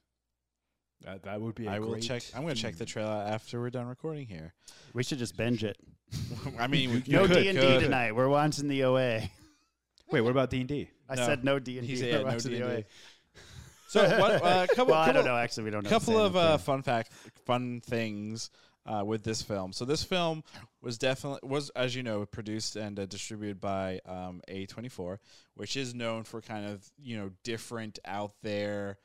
[1.06, 1.68] That, that would be.
[1.68, 2.24] I I will check.
[2.36, 4.54] I'm going to check the trailer after we're done recording here.
[4.94, 5.78] We should just binge it.
[6.60, 8.14] I mean, we, No D and D tonight.
[8.14, 9.22] We're watching the OA.
[10.12, 10.90] Wait, what about D and D?
[11.10, 11.26] I No.
[11.26, 12.00] said no D and He D.
[12.02, 12.86] said, yeah, no D&D.
[13.88, 14.42] So what?
[14.42, 15.38] Uh, couple, well, I couple, don't know.
[15.38, 15.90] Actually, we don't know.
[15.90, 16.64] the couple same of uh, thing.
[16.66, 17.12] fun fact,
[17.46, 18.50] fun things
[18.86, 19.74] uh, with this film.
[19.74, 20.44] So this film
[20.82, 25.18] was definitely was, as you know, produced and uh, distributed by um, A24,
[25.56, 28.98] which is known for kind of you know different out there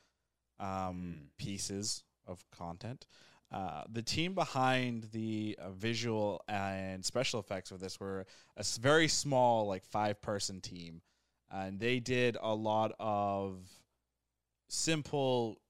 [0.61, 3.07] um, pieces of content.
[3.53, 8.77] Uh, the team behind the uh, visual and special effects of this were a s-
[8.77, 11.01] very small, like five person team,
[11.51, 13.61] and they did a lot of
[14.69, 15.61] simple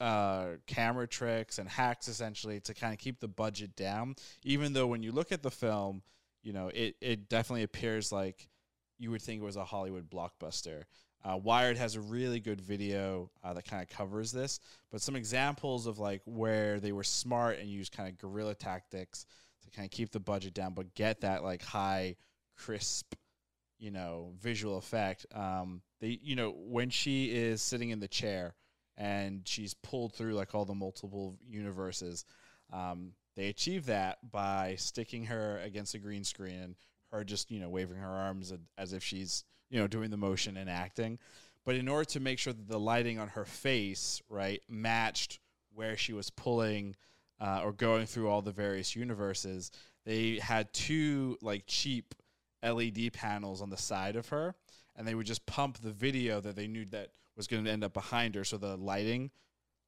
[0.00, 4.16] uh, camera tricks and hacks essentially to kind of keep the budget down.
[4.42, 6.02] Even though when you look at the film,
[6.42, 8.48] you know it it definitely appears like
[8.98, 10.84] you would think it was a Hollywood blockbuster.
[11.22, 15.16] Uh, Wired has a really good video uh, that kind of covers this, but some
[15.16, 19.26] examples of like where they were smart and used kind of guerrilla tactics
[19.62, 22.16] to kind of keep the budget down, but get that like high,
[22.56, 23.14] crisp,
[23.78, 25.26] you know, visual effect.
[25.34, 28.54] Um, they, you know, when she is sitting in the chair
[28.96, 32.24] and she's pulled through like all the multiple universes,
[32.72, 36.76] um, they achieve that by sticking her against a green screen
[37.10, 40.56] her just you know waving her arms as if she's you know doing the motion
[40.56, 41.18] and acting.
[41.64, 45.38] But in order to make sure that the lighting on her face right matched
[45.74, 46.96] where she was pulling
[47.40, 49.70] uh, or going through all the various universes,
[50.04, 52.14] they had two like cheap
[52.62, 54.54] LED panels on the side of her,
[54.96, 57.84] and they would just pump the video that they knew that was going to end
[57.84, 59.30] up behind her, so the lighting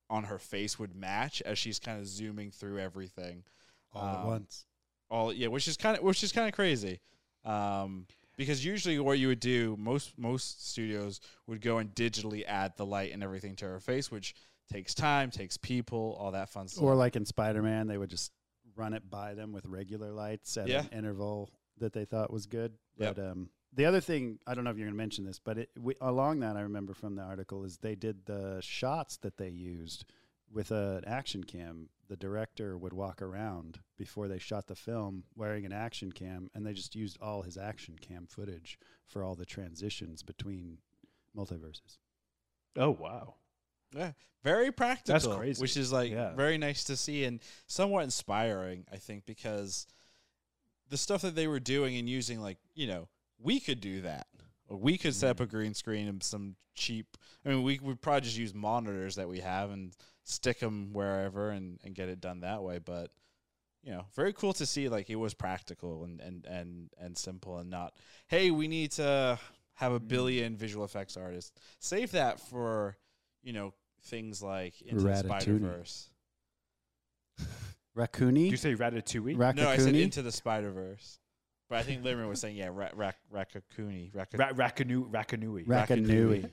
[0.09, 3.45] on her face would match as she's kind of zooming through everything.
[3.93, 4.67] all at Um, once.
[5.11, 7.01] All yeah, which is kind of which is kind of crazy.
[7.45, 12.73] Um, because usually what you would do, most most studios would go and digitally add
[12.77, 14.35] the light and everything to her face, which
[14.73, 16.83] takes time, takes people, all that fun stuff.
[16.85, 18.33] Or like in Spider Man, they would just
[18.75, 20.81] run it by them with regular lights at Yeah.
[20.81, 22.73] an interval that they thought was good.
[22.97, 23.17] Yep.
[23.17, 25.59] But um, the other thing, I don't know if you're going to mention this, but
[25.59, 29.37] it, we, along that, I remember from the article is they did the shots that
[29.37, 30.05] they used
[30.51, 31.89] with an action cam.
[32.13, 36.67] The director would walk around before they shot the film wearing an action cam, and
[36.67, 40.77] they just used all his action cam footage for all the transitions between
[41.35, 41.97] multiverses.
[42.77, 43.37] Oh wow.
[43.97, 44.13] Yeah,
[44.45, 45.15] very practical.
[45.15, 45.63] That's crazy.
[45.63, 46.35] Which is like Yeah.
[46.35, 49.87] very nice to see and somewhat inspiring, I think, because
[50.91, 54.27] the stuff that they were doing and using, like you know, we could do that.
[54.73, 55.45] Or we could set up Mm.
[55.45, 57.19] a green screen and some cheap.
[57.45, 61.51] I mean, we would probably just use monitors that we have and stick them wherever
[61.51, 62.79] and, and get it done that way.
[62.79, 63.11] But
[63.83, 64.89] you know, very cool to see.
[64.89, 67.95] Like it was practical and and and and simple and not.
[68.29, 69.39] Hey, we need to
[69.75, 70.09] have a Mm.
[70.09, 71.53] billion visual effects artists.
[71.79, 72.97] Save that for
[73.43, 76.09] you know things like into the Spider Verse.
[77.97, 78.45] Raccoony?
[78.45, 79.37] Did you say Ratatouille?
[79.37, 79.57] Raccoonie?
[79.57, 81.19] No, I said into the Spider Verse.
[81.73, 84.15] But I think Limerick was saying yeah, ra- ra- Rakakuni.
[84.15, 85.67] Raka- Ra- Raccanu- Rackanui.
[85.67, 86.51] Rackanui.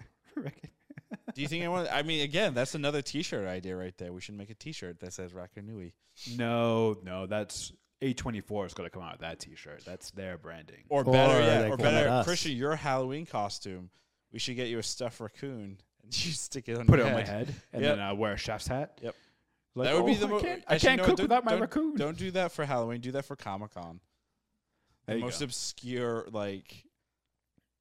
[1.36, 1.90] Do you think I want?
[1.92, 4.14] I mean, again, that's another T-shirt idea right there.
[4.14, 5.92] We should make a T-shirt that says Rakanui.
[6.38, 9.84] no, no, that's A24 is going to come out with that T-shirt.
[9.86, 10.86] That's their branding.
[10.88, 12.26] Or Or better, yeah, they or come at better, us.
[12.26, 13.90] Christian, your Halloween costume.
[14.32, 16.86] We should get you a stuffed raccoon and you stick it on.
[16.88, 17.98] Put it your on my head and Yep.
[17.98, 19.00] then uh, wear a chef's hat.
[19.02, 19.16] Yep.
[19.76, 21.24] Like, that would be "Oh, the I mo- can't, I actually, can't no, cook don't-
[21.26, 21.96] without my don't- raccoon.
[21.96, 23.02] Don't do that for Halloween.
[23.02, 24.00] Do that for Comic Con.
[25.10, 25.46] The most go.
[25.46, 26.84] obscure like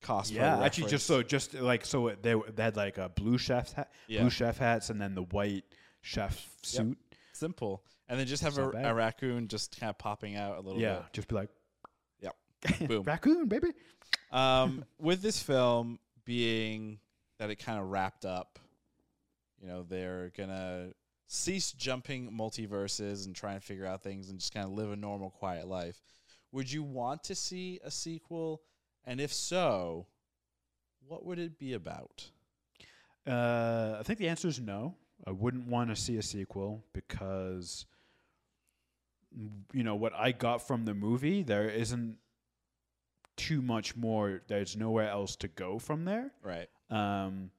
[0.02, 0.32] cosplay.
[0.36, 3.90] Yeah, actually, just so just like so they they had like a blue chef hat,
[4.06, 4.20] Yeah.
[4.20, 5.64] blue chef hats, and then the white
[6.02, 6.98] chef suit.
[7.32, 10.74] simple, and then just have a, a raccoon just kind of popping out a little
[10.78, 10.82] bit.
[10.82, 11.50] Yeah, just be like,
[12.20, 12.36] Yep.
[12.88, 13.02] Boom.
[13.02, 13.68] raccoon, baby.
[14.30, 16.98] Um, with this film being
[17.38, 18.58] that it kind of wrapped up,
[19.60, 20.92] you know, they're gonna
[21.26, 24.96] cease jumping multiverses and try and figure out things and just kind of live a
[24.96, 26.00] normal, quiet life.
[26.52, 28.62] Would you want to see a sequel?
[29.04, 30.06] And if so,
[31.06, 32.30] what would it be about?
[33.26, 34.94] Uh, I think the answer is no.
[35.26, 37.86] I wouldn't want to see a sequel because,
[39.72, 42.16] you know, what I got from the movie, there isn't
[43.36, 44.42] too much more.
[44.48, 46.32] There's nowhere else to go from there.
[46.42, 46.68] Right.
[46.90, 47.50] Um,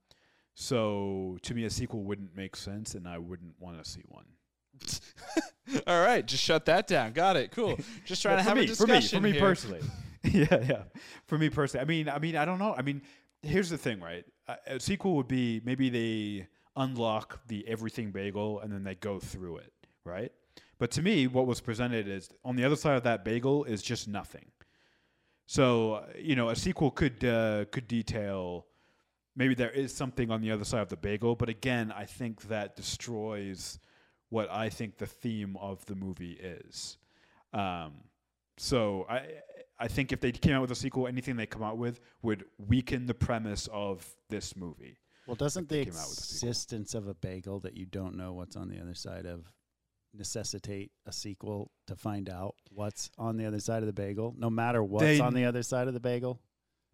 [0.56, 4.26] so to me, a sequel wouldn't make sense, and I wouldn't want to see one.
[5.88, 7.14] All right, just shut that down.
[7.14, 7.52] Got it.
[7.52, 7.78] Cool.
[8.06, 9.42] Just trying to have me, a discussion for me, for me here.
[9.42, 9.82] personally.
[10.24, 10.84] yeah, yeah.
[11.28, 12.74] For me personally, I mean, I mean, I don't know.
[12.78, 13.02] I mean,
[13.42, 14.26] here's the thing, right?
[14.48, 19.20] A, a sequel would be maybe they unlock the everything bagel and then they go
[19.20, 19.74] through it,
[20.06, 20.32] right?
[20.78, 23.82] But to me, what was presented is on the other side of that bagel is
[23.82, 24.46] just nothing.
[25.46, 28.66] So uh, you know, a sequel could uh, could detail
[29.36, 32.44] maybe there is something on the other side of the bagel, but again, I think
[32.50, 33.80] that destroys
[34.30, 36.98] what I think the theme of the movie is.
[37.54, 37.94] Um,
[38.58, 39.28] so I
[39.80, 42.44] I think if they came out with a sequel, anything they come out with would
[42.58, 44.98] weaken the premise of this movie.
[45.26, 46.50] Well, doesn't the they out with a sequel.
[46.50, 49.54] existence of a bagel that you don't know what's on the other side of
[50.14, 54.50] necessitate a sequel to find out what's on the other side of the bagel, no
[54.50, 56.42] matter what's They- on the other side of the bagel?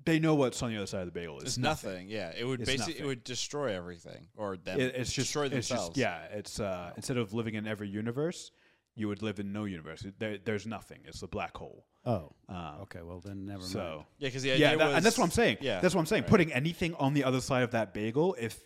[0.03, 1.39] They know what's on the other side of the bagel.
[1.39, 2.09] It's nothing.
[2.09, 3.05] Yeah, it would It's basically nothing.
[3.05, 4.79] it would destroy everything or them.
[4.79, 5.87] It, it's just destroy it's themselves.
[5.89, 6.19] just yeah.
[6.31, 8.51] It's uh, instead of living in every universe,
[8.95, 10.05] you would live in no universe.
[10.19, 10.99] There, there's nothing.
[11.05, 11.85] It's a black hole.
[12.05, 13.01] Oh, Um, okay.
[13.01, 13.73] Well, then never mind.
[14.19, 15.57] Yeah, because the idea yeah, that, was, and that's what I'm saying.
[15.61, 16.23] Yeah, that's what I'm saying.
[16.23, 16.29] right.
[16.29, 18.59] Putting anything on the other side of that bagel, if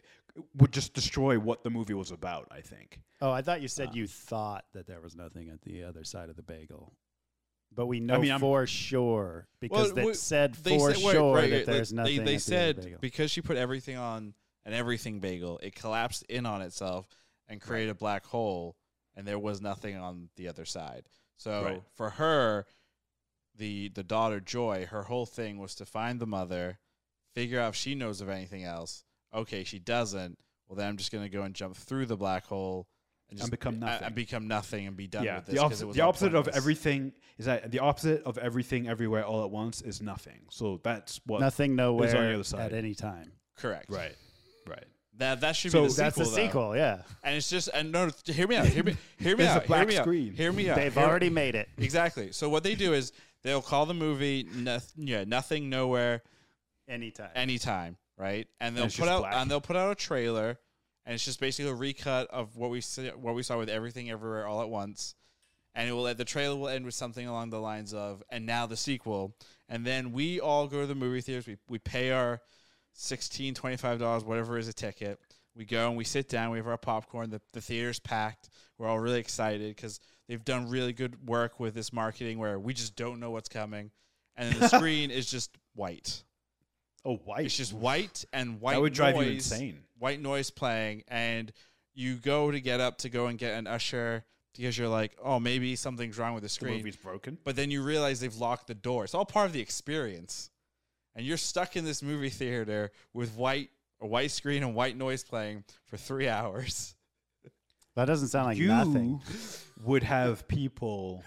[0.58, 2.48] would just destroy what the movie was about.
[2.52, 3.00] I think.
[3.22, 6.04] Oh, I thought you said Uh, you thought that there was nothing at the other
[6.04, 6.94] side of the bagel.
[7.72, 11.04] But we know mean, I'm- for sure because Well, they we- said They for said,
[11.04, 12.18] wait, sure right, that there's they, nothing.
[12.18, 12.98] They, the other said bagel.
[13.00, 14.34] because she put everything on
[14.66, 17.08] an everything bagel, it collapsed in on itself
[17.48, 18.76] and created a black hole,
[19.16, 21.08] and there was nothing on the other side.
[21.38, 21.84] So Right.
[21.94, 22.66] for her,
[23.56, 26.80] the the daughter Joy, her whole thing was to find the mother,
[27.34, 29.04] figure out if she knows of anything else.
[29.34, 30.40] Okay, she doesn't.
[30.68, 32.88] Well, then I'm just gonna go and jump through the black hole
[33.30, 34.06] and just become nothing.
[34.08, 35.56] and become nothing and be done yeah, with this.
[35.56, 38.88] the 'cause opposite, it was the opposite of everything is that the opposite of everything
[38.88, 40.40] everywhere all at once is nothing.
[40.50, 41.40] So that's what.
[41.42, 42.60] nothing nowhere on the other side.
[42.62, 43.32] at any time.
[43.58, 43.90] Correct.
[43.90, 44.16] Right.
[44.68, 44.86] Right.
[45.18, 46.32] That that should So be the That's sequel.
[46.32, 47.02] the sequel, yeah.
[47.24, 48.68] And it's just and no, hear me out.
[48.68, 48.96] Hear me.
[49.20, 49.68] Hear me There's a out.
[49.68, 50.30] black hear me screen.
[50.30, 50.76] Out, hear me out.
[50.78, 51.68] They've hear- already made it.
[51.78, 52.32] exactly.
[52.32, 53.12] So what they do is
[53.44, 56.24] they'll call the movie noth- yeah nothing nowhere
[56.88, 57.30] Anytime.
[57.36, 58.48] anytime, right?
[58.62, 59.36] And they'll it's put out black.
[59.36, 60.58] and they'll put out a trailer,
[61.10, 64.12] and it's just basically a recut of what we see, what we saw with everything
[64.12, 65.16] everywhere all at once.
[65.74, 68.68] And it will the trailer will end with something along the lines of and now
[68.68, 69.36] the sequel.
[69.68, 71.48] And then we all go to the movie theaters.
[71.48, 72.42] We we pay our
[72.94, 75.18] 16 25 dollars whatever is a ticket.
[75.56, 76.52] We go and we sit down.
[76.52, 77.32] We have our popcorn.
[77.32, 78.52] The the theater's packed.
[78.78, 82.76] We're all really excited because they've done really good work with this marketing where we
[82.76, 83.90] just don't know what's coming,
[84.36, 86.24] and then the screen is just white.
[87.06, 87.46] Oh, white.
[87.46, 88.78] It's just white and white noise.
[88.78, 89.80] that would drive noise, you insane.
[89.98, 91.52] White noise playing, and
[91.94, 94.24] you go to get up to go and get an usher
[94.56, 96.78] because you're like, oh, maybe something's wrong with the The screen.
[96.78, 97.38] movie's broken.
[97.44, 99.04] But then you realize they've locked the door.
[99.06, 100.50] It's all part of the experience,
[101.16, 103.70] and you're stuck in this movie theater with white
[104.02, 106.96] a white screen and white noise playing for three hours.
[107.96, 109.22] that doesn't sound like you nothing.
[109.84, 111.24] would have people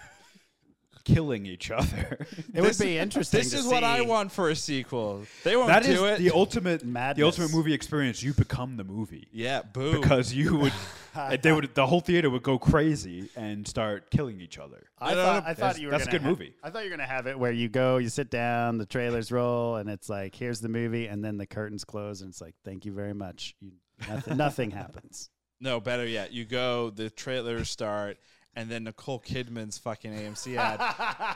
[1.05, 2.25] killing each other.
[2.53, 3.39] It would be interesting.
[3.39, 5.23] This to is what I want for a sequel.
[5.43, 6.23] They won't that do is it.
[6.23, 7.17] the ultimate madness.
[7.17, 8.21] the ultimate movie experience.
[8.21, 9.99] You become the movie yeah, boo.
[9.99, 10.73] because you would.
[11.41, 14.87] they would the whole theater would go crazy and start killing each other.
[14.99, 16.53] I No, no, thought, I thought you were that's a gonna good ha- movie.
[16.63, 19.31] I thought you were gonna have it where you go, you sit down, the trailers
[19.31, 22.53] roll, and it's like, here's the movie, and then the curtains close, and it's like,
[22.63, 23.55] thank you very much.
[23.61, 23.71] You,
[24.07, 25.29] nothing, nothing happens.
[25.59, 28.17] No, better yet, you go, the trailers start,
[28.55, 30.79] and then Nicole Kidman's fucking AMC ad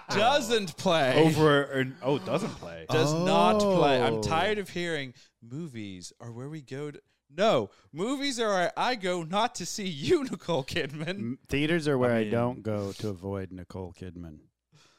[0.10, 1.16] doesn't play.
[1.26, 2.86] Over and er, oh, it doesn't play.
[2.90, 4.02] Does not play.
[4.02, 4.22] I'm Oh.
[4.24, 7.02] tired of hearing movies are where we go to.
[7.36, 11.08] No, movies are where I go not to see you, Nicole Kidman.
[11.10, 14.38] M- Theaters are where I, mean- don't go to avoid Nicole Kidman.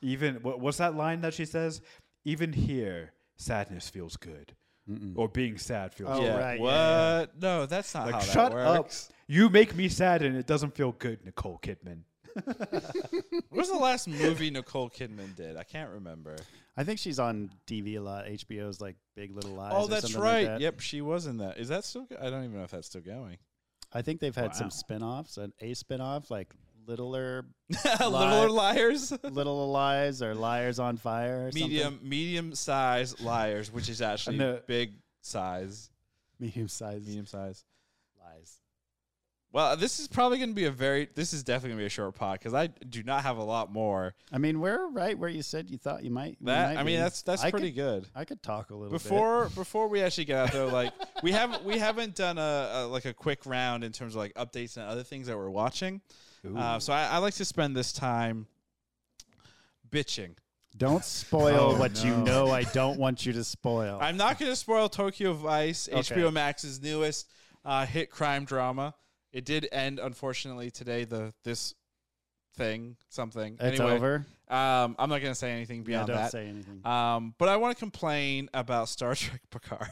[0.03, 1.81] Even what, what's that line that she says?
[2.25, 4.55] Even here, sadness feels good,
[4.89, 5.13] Mm-mm.
[5.17, 6.25] or being sad feels Oh, good.
[6.27, 6.39] yeah.
[6.39, 6.71] right, What?
[6.73, 8.85] yeah, No, that's not Like how shut that up.
[8.85, 9.09] works.
[9.27, 12.03] You make me sad, and it doesn't feel good, Nicole Kidman.
[13.51, 15.57] What was the last movie Nicole Kidman did?
[15.57, 16.37] I can't remember.
[16.77, 18.27] I think she's on TV a lot.
[18.27, 19.73] HBO's like Big Little Lies.
[19.75, 20.45] oh, or that's something like right.
[20.47, 20.61] that.
[20.61, 21.59] yep, she was in that.
[21.59, 22.05] Is that still?
[22.05, 23.39] Go- I don't even know if that's still going.
[23.93, 24.53] I think they've had Wow.
[24.53, 26.55] some spin-offs, an a spin-off like
[26.89, 27.45] Littler
[28.01, 29.13] Littler Liars.
[29.23, 34.63] Little Lies or Liars on Fire or medium medium size liars, which is actually the-
[34.67, 35.91] big size.
[36.41, 37.65] Medium size medium size.
[38.19, 38.55] lies.
[39.51, 41.09] Well, this is probably going to be a very.
[41.15, 43.43] This is definitely going to be a short pod because I do not have a
[43.43, 44.15] lot more.
[44.31, 46.37] I mean, we're right where you said you thought you might.
[46.43, 47.01] That might I mean, be.
[47.03, 48.07] that's that's I pretty could, good.
[48.15, 49.03] I could talk a little bit.
[49.03, 52.87] Before before we actually get out there, like we haven't we haven't done a, a
[52.87, 56.01] like a quick round in terms of like updates and other things that we're watching.
[56.57, 58.47] Uh, so I, I like to spend this time
[59.91, 60.37] bitching.
[60.77, 62.25] Don't spoil Oh, what you no.
[62.25, 62.51] know.
[62.51, 63.99] I don't want you to spoil.
[64.01, 66.01] I'm not going to spoil Tokyo Vice, Okay.
[66.01, 67.29] HBO Max's newest
[67.65, 68.95] uh, hit crime drama.
[69.33, 71.05] It did end, unfortunately, today.
[71.05, 71.75] The this
[72.55, 73.55] thing, something.
[73.61, 74.27] it's anyway, over.
[74.49, 76.31] Um, I'm not going to say anything Yeah, beyond don't that.
[76.33, 76.81] say anything.
[76.87, 79.89] Um, but I want to complain about Star Trek Picard.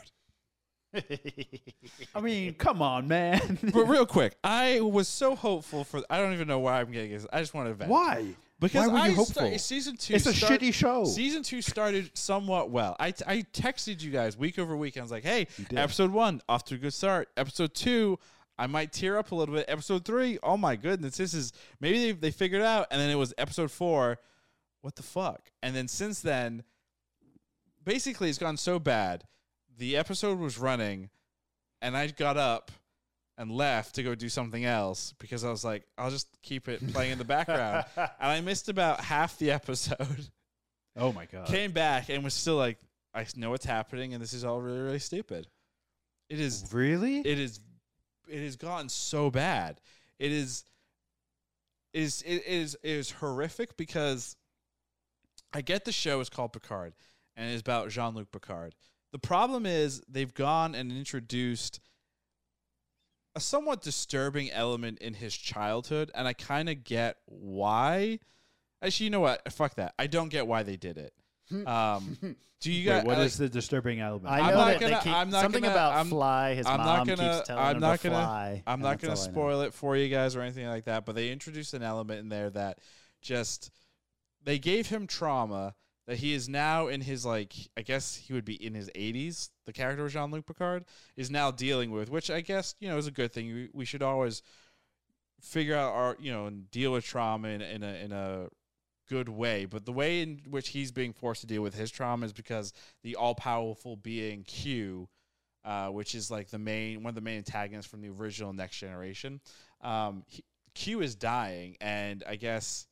[2.14, 3.58] I mean, come on, man.
[3.74, 6.02] but real quick, I was so hopeful for.
[6.10, 7.26] I don't even know why I'm getting this.
[7.32, 7.90] I just want to vent.
[7.90, 8.34] Why?
[8.58, 9.58] Because Why were you I hopeful?
[9.58, 10.14] season two.
[10.14, 11.04] It's a start- shitty show.
[11.04, 12.96] Season two started somewhat well.
[12.98, 14.96] I, I texted you guys week over week.
[14.96, 15.78] I was like, hey, did.
[15.78, 17.28] episode one, off to a good start.
[17.36, 18.18] Episode two,
[18.58, 19.66] I might tear up a little bit.
[19.68, 22.86] Episode three, oh my goodness, this is maybe they, they figured it out.
[22.90, 24.18] And then it was episode four,
[24.80, 25.50] what the fuck?
[25.62, 26.62] And then since then,
[27.84, 29.24] basically, it's gone so bad.
[29.78, 31.10] The episode was running,
[31.82, 32.70] and I got up
[33.38, 36.92] and left to go do something else because I was like, I'll just keep it
[36.92, 37.84] playing in the background.
[37.96, 40.28] and I missed about half the episode.
[40.96, 41.46] oh my god.
[41.46, 42.78] Came back and was still like,
[43.14, 45.46] I know what's happening, and this is all really, really stupid.
[46.28, 47.20] It is really?
[47.20, 47.60] it is
[48.28, 49.80] it has gotten so bad.
[50.18, 50.64] It is
[51.92, 54.36] it is it is it is horrific because
[55.52, 56.94] I get the show is called Picard
[57.36, 58.74] and it's about Jean Luc Picard.
[59.12, 61.80] The problem is they've gone and introduced
[63.34, 68.18] a somewhat disturbing element in his childhood, and I kind of get why.
[68.82, 69.50] Actually, you know what?
[69.52, 69.94] Fuck that.
[69.98, 71.12] I don't get why they did it.
[71.66, 72.16] Um,
[72.60, 73.04] do you Wait, guys?
[73.04, 74.32] what like, is the disturbing element?
[74.34, 76.54] I I'm know not that gonna- they keep I'm not something gonna- about I'm- fly.
[76.54, 78.62] His I'm mom not gonna- keeps telling I'm him not to gonna- fly.
[78.66, 79.32] I'm not going to all I know.
[79.32, 82.28] spoil it for you guys or anything like that, but they introduced an element in
[82.30, 82.78] there that
[83.22, 83.70] just
[84.42, 85.76] they gave him trauma
[86.06, 89.50] that he is now in his like I guess he would be in his 80s.
[89.66, 90.84] The character of Jean-Luc Picard
[91.16, 93.52] is now dealing with, which I guess you know is a good thing.
[93.52, 94.42] We, we should always
[95.40, 98.48] figure out our you know and deal with trauma in, in a in a
[99.08, 99.64] good way.
[99.64, 102.72] But the way in which he's being forced to deal with his trauma is because
[103.02, 105.08] the all powerful being Q
[105.66, 108.78] uh, which is like the main one of the main antagonists from the original Next
[108.78, 109.40] Generation.
[109.82, 110.44] Um, he,
[110.74, 112.86] Q is dying, and I guess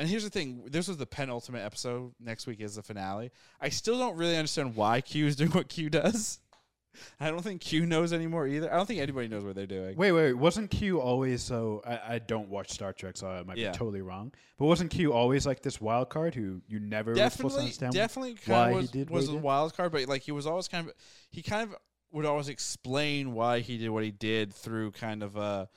[0.00, 2.12] And here's the thing: this was the penultimate episode.
[2.18, 3.30] Next week is the finale.
[3.60, 6.38] I still don't really understand why Q is doing what Q does.
[7.20, 8.72] I don't think Q knows anymore either.
[8.72, 9.96] I don't think anybody knows what they're doing.
[9.96, 11.82] Wait, wait, wasn't Q always so?
[11.86, 13.72] I, I don't watch Star Trek, so I might Yeah.
[13.72, 14.32] be totally wrong.
[14.58, 17.60] But wasn't Q always like this wild card who you never were supposed to definitely,
[17.62, 17.92] understand?
[17.92, 19.42] definitely why of he was, did was a did?
[19.42, 20.94] wild card, but like he was always kind of
[21.30, 21.76] he kind of
[22.10, 25.68] would always explain why he did what he did through kind of a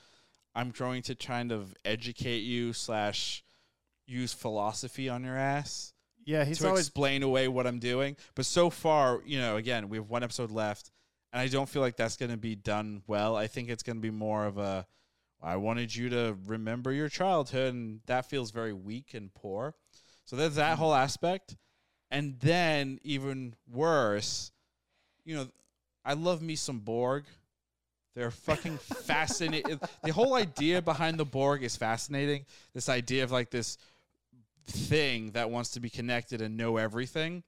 [0.56, 3.44] I'm going to kind of educate you slash
[4.06, 5.94] use philosophy on your ass
[6.26, 8.16] Yeah, he's to always explain away what I'm doing.
[8.36, 10.92] But so far, you know, again, we have one episode left,
[11.32, 13.36] and I don't feel like that's going to be done well.
[13.36, 14.86] I think it's going to be more of a
[15.44, 19.76] I wanted you to remember your childhood, and that feels very weak and poor.
[20.24, 21.58] So there's that whole aspect.
[22.10, 24.52] And then, even worse,
[25.26, 25.48] you know,
[26.06, 27.26] I love me some Borg.
[28.16, 29.80] They're fucking fascinating.
[30.04, 32.46] The whole idea behind the Borg is fascinating.
[32.74, 33.78] This idea of like this
[34.66, 37.44] thing that wants to be connected and know everything.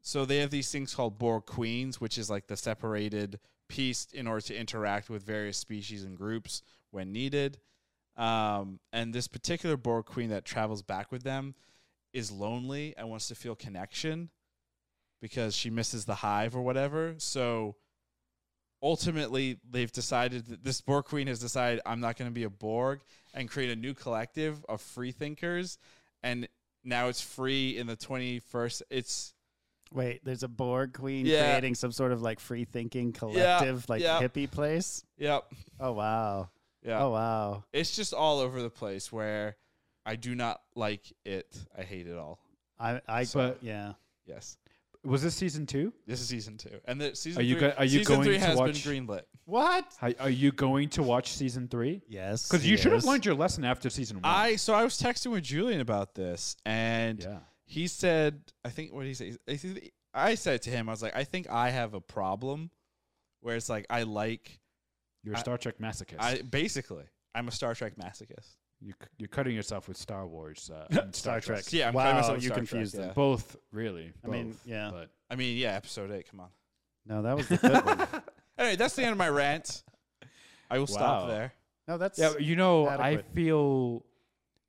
[0.00, 4.26] So they have these things called Borg queens, which is like the separated piece in
[4.26, 7.58] order to interact with various species and groups when needed.
[8.16, 11.54] Um, and this particular Borg queen that travels back with them
[12.12, 14.30] is lonely and wants to feel connection
[15.20, 17.14] because she misses the hive or whatever.
[17.18, 17.76] So
[18.82, 22.50] ultimately, they've decided that this Borg queen has decided I'm not going to be a
[22.50, 23.00] Borg
[23.34, 25.78] and create a new collective of free thinkers.
[26.26, 26.48] And
[26.84, 28.82] now it's free in the 21st.
[28.90, 29.32] It's
[29.92, 30.24] wait.
[30.24, 31.44] There's a Borg queen Yeah.
[31.50, 34.20] creating some sort of like free thinking collective, like yeah.
[34.20, 35.04] hippie place.
[35.16, 35.44] yep,
[35.78, 36.50] Oh wow.
[36.84, 37.02] yeah.
[37.02, 37.64] Oh wow.
[37.72, 39.56] It's just all over the place where
[40.04, 41.46] I do not like it.
[41.78, 42.40] I hate it all.
[42.78, 43.92] I I But- yeah.
[44.26, 44.58] Yes.
[45.04, 45.92] Was this season two?
[46.08, 48.24] This is season two, and the season Are you three, go- are you season going
[48.26, 49.22] three to has watch- been greenlit.
[49.46, 49.84] What?
[50.02, 52.02] Are, are you going to watch season three?
[52.08, 52.48] Yes.
[52.48, 54.24] Because you should have learned your lesson after season one.
[54.24, 57.38] I so I was texting with Julian about this, and yeah.
[57.64, 59.36] he said, I think what did he say?
[59.48, 62.70] I think- I said to him, I was like, I think I have a problem,
[63.40, 64.58] where it's like I like,
[65.22, 66.16] You're a I- Star Trek masochist.
[66.20, 68.56] I basically I'm a Star Trek masochist.
[68.80, 70.70] you, c- you're cutting yourself with Star Wars.
[70.74, 71.64] Uh, and Star Trek.
[71.70, 73.08] Yeah, I'm wow, cutting myself with you Star confused Trek, them.
[73.10, 73.14] yeah.
[73.14, 74.12] Both, really.
[74.24, 74.90] I mean, both, yeah.
[74.92, 76.28] But I mean, yeah, episode eight.
[76.30, 76.48] Come on.
[77.04, 78.22] No, that was the good one.
[78.58, 79.82] Anyway, that's the end of my rant.
[80.70, 81.26] I will stop Wow.
[81.28, 81.52] there.
[81.88, 84.04] No, that's yeah, you know, I feel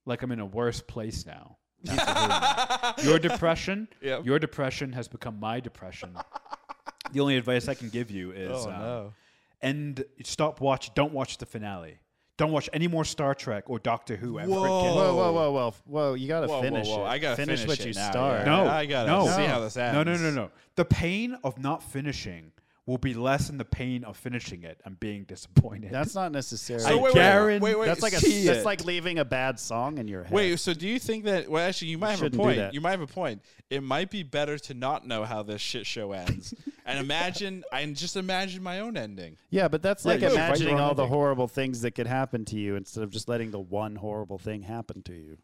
[0.06, 1.58] like I'm in a worse place now.
[3.04, 4.26] Your depression, Yep.
[4.26, 6.18] your depression has become my depression.
[7.12, 9.14] the only advice I can give you is oh um, no.
[9.62, 10.94] and stop watch.
[10.96, 12.00] Don't watch the finale.
[12.38, 14.64] Don't watch any more Star Trek or Doctor Who ever Whoa.
[14.64, 14.96] again.
[14.96, 16.14] Whoa, whoa, whoa, whoa, whoa!
[16.16, 17.06] You gotta Whoa, whoa, finish whoa.
[17.06, 17.08] it.
[17.08, 18.40] I gotta finish, finish what it you now, start.
[18.40, 18.46] yeah.
[18.46, 19.28] No, I gotta no.
[19.28, 19.94] see how this ends.
[19.96, 20.52] No, no, no, no.
[20.76, 22.52] The pain of not finishing
[22.88, 25.92] will be less in the pain of finishing it and being disappointed.
[25.92, 26.86] That's not necessarily.
[26.86, 27.64] I So wait, wait, guarantee.
[27.64, 27.86] wait, wait.
[27.86, 28.18] that's like a.
[28.20, 28.66] see That's it.
[28.66, 30.32] like leaving a bad song in your head.
[30.34, 31.48] Wait, so do you think that?
[31.48, 32.74] Well, actually, you might have a point.
[32.74, 33.44] You might have a point.
[33.70, 36.54] It might be better to not know how this shit show ends,
[36.86, 39.36] and imagine, and just imagine my own ending.
[39.50, 41.14] Yeah, but that's Yeah, like you should write your imagining own all the ending.
[41.18, 44.62] horrible things that could happen to you instead of just letting the one horrible thing
[44.62, 45.38] happen to you.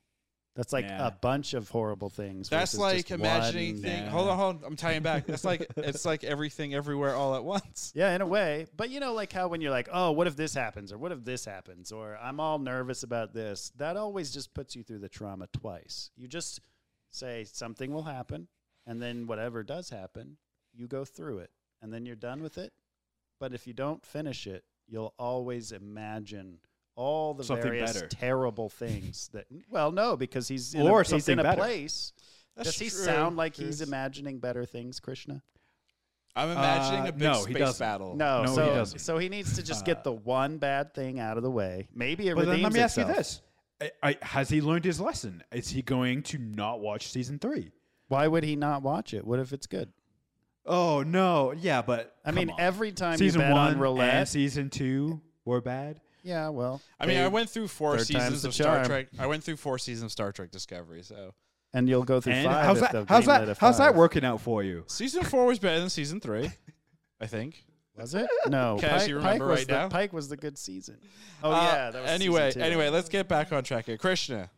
[0.56, 1.08] That's like Nah.
[1.08, 2.48] a bunch of horrible things.
[2.48, 4.06] That's versus like just imagining one- thing.
[4.08, 4.64] Hold on, hold on.
[4.66, 5.28] I'm tying back.
[5.28, 7.92] It's like it's like everything, everywhere, all at once.
[7.96, 8.68] Yeah, in a way.
[8.78, 10.92] But you know, like how when you're like, oh, what if this happens?
[10.94, 11.92] Or what if this happens?
[11.92, 13.72] Or I'm all nervous about this.
[13.78, 16.12] That always just puts you through the trauma twice.
[16.16, 16.60] You just
[17.10, 18.48] say something will happen.
[18.86, 20.38] And then whatever does happen,
[20.74, 21.50] you go through it.
[21.82, 22.74] And then you're done with it.
[23.40, 26.60] But if you don't finish it, you'll always imagine
[26.96, 28.08] all the Something various better.
[28.08, 29.46] terrible things that.
[29.70, 31.58] Well, no, because he's in Or a, he's in a better.
[31.62, 32.14] place.
[32.56, 33.00] That's Does he true.
[33.06, 35.42] sound like he's imagining better things, Krishna?
[36.36, 37.80] I'm imagining Uh, a big no, he space doesn't.
[37.86, 38.16] battle.
[38.16, 39.00] No, No, he doesn't.
[39.00, 41.88] so he needs to just Uh, get the one bad thing out of the way.
[41.94, 43.42] Maybe it But then redeems let me ask you this:
[43.82, 45.44] I, I, Has he learned his lesson?
[45.52, 47.72] Is he going to not watch season three?
[48.08, 49.26] Why would he not watch it?
[49.26, 49.92] What if it's good?
[50.66, 52.60] Oh no, yeah, but I come mean, on.
[52.60, 56.00] every time season you bet one on roulette, and season two were bad.
[56.24, 58.86] Yeah, well, I mean, I went through four third time's seasons the of Star charm.
[58.88, 59.08] Trek.
[59.20, 61.04] I went through four seasons of Star Trek Discovery.
[61.04, 61.34] So
[61.74, 62.66] and you'll go through And five.
[62.66, 62.92] how's if that?
[62.94, 63.58] they'll How's greenlit a that?
[63.58, 63.96] How's that five.
[63.96, 64.84] working out for you?
[64.88, 66.50] season four was better than season three.
[67.22, 67.64] I think.
[67.96, 68.28] Was it?
[68.48, 69.90] No, Can I Pike, remember Pike was right the, now?
[69.90, 70.98] Pike was the good season.
[71.44, 72.60] Oh Uh, yeah, that was anyway, two.
[72.62, 73.98] anyway, let's get back on track here.
[73.98, 74.50] Krishna,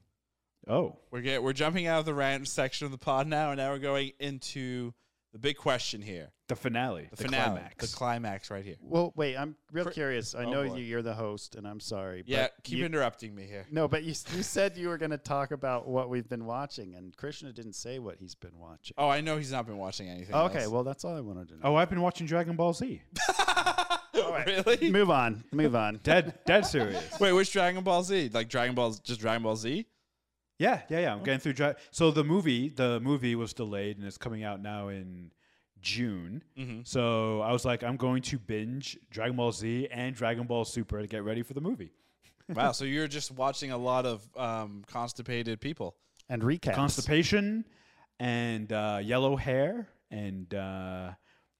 [0.67, 3.57] Oh, we're get we're jumping out of the rant section of the pod now, and
[3.57, 4.93] now we're going into
[5.35, 6.31] the big question here.
[6.47, 7.91] the finale, The, the, finale, climax.
[7.91, 8.77] the climax right here.
[8.79, 10.33] Well, wait, I'm real Fr- curious.
[10.33, 10.77] I Oh, know boy.
[10.77, 12.23] you, you're the host, and I'm sorry.
[12.25, 13.65] Yeah, but keep you, interrupting me here.
[13.69, 16.95] No, but you you said you were going to talk about what we've been watching,
[16.95, 18.93] and Krishna didn't say what he's been watching.
[18.97, 20.33] Oh, I know he's not been watching anything.
[20.33, 20.69] okay, else.
[20.71, 21.61] well that's all I wanted to know.
[21.65, 23.01] oh, I've been watching Dragon Ball Z.
[24.13, 24.89] really?
[24.91, 25.99] Move on, move on.
[26.03, 27.19] Dead, dead serious.
[27.19, 28.29] Wait, which Dragon Ball Z?
[28.33, 29.85] Like Dragon Ball, just Dragon Ball Z?
[30.57, 31.13] Yeah, yeah, yeah.
[31.13, 31.53] I'm getting through.
[31.53, 35.31] Dra- so the movie, the movie was delayed and it's coming out now in
[35.81, 36.43] June.
[36.57, 36.81] Mm-hmm.
[36.83, 41.01] So I was like, I'm going to binge Dragon Ball Z and Dragon Ball Super
[41.01, 41.91] to get ready for the movie.
[42.49, 45.95] wow, so you're just watching a lot of um, constipated people.
[46.29, 46.75] And recaps.
[46.75, 47.65] Constipation
[48.19, 51.11] and uh, yellow hair and uh,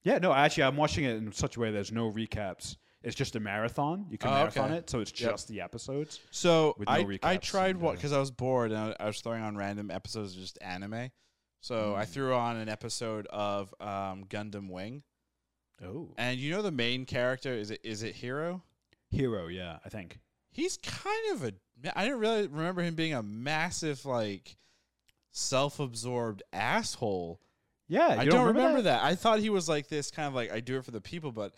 [0.04, 2.78] yeah, no, actually, I'm watching it in such a way there's no recaps.
[3.06, 4.08] It's just a marathon.
[4.10, 4.78] You can Oh, marathon okay.
[4.80, 5.32] it, so it's Yep.
[5.32, 6.20] just the episodes.
[6.32, 9.22] So With no I, I tried uh, because I was bored and I, I was
[9.22, 11.12] throwing on random episodes of just anime.
[11.62, 12.10] So I Mm.
[12.10, 15.03] threw on an episode of um, Gundam Wing,
[15.84, 18.62] Oh, and you know the main character is it is it Heero?
[19.12, 20.20] hero, yeah, I think.
[20.51, 21.53] He's kind of a
[21.95, 24.58] I didn't really remember him being a massive like
[25.32, 27.39] self-absorbed asshole.
[27.88, 29.03] Yeah, you I don't remember, that?
[29.03, 31.32] I thought he was like this kind of like I do it for the people,
[31.32, 31.53] but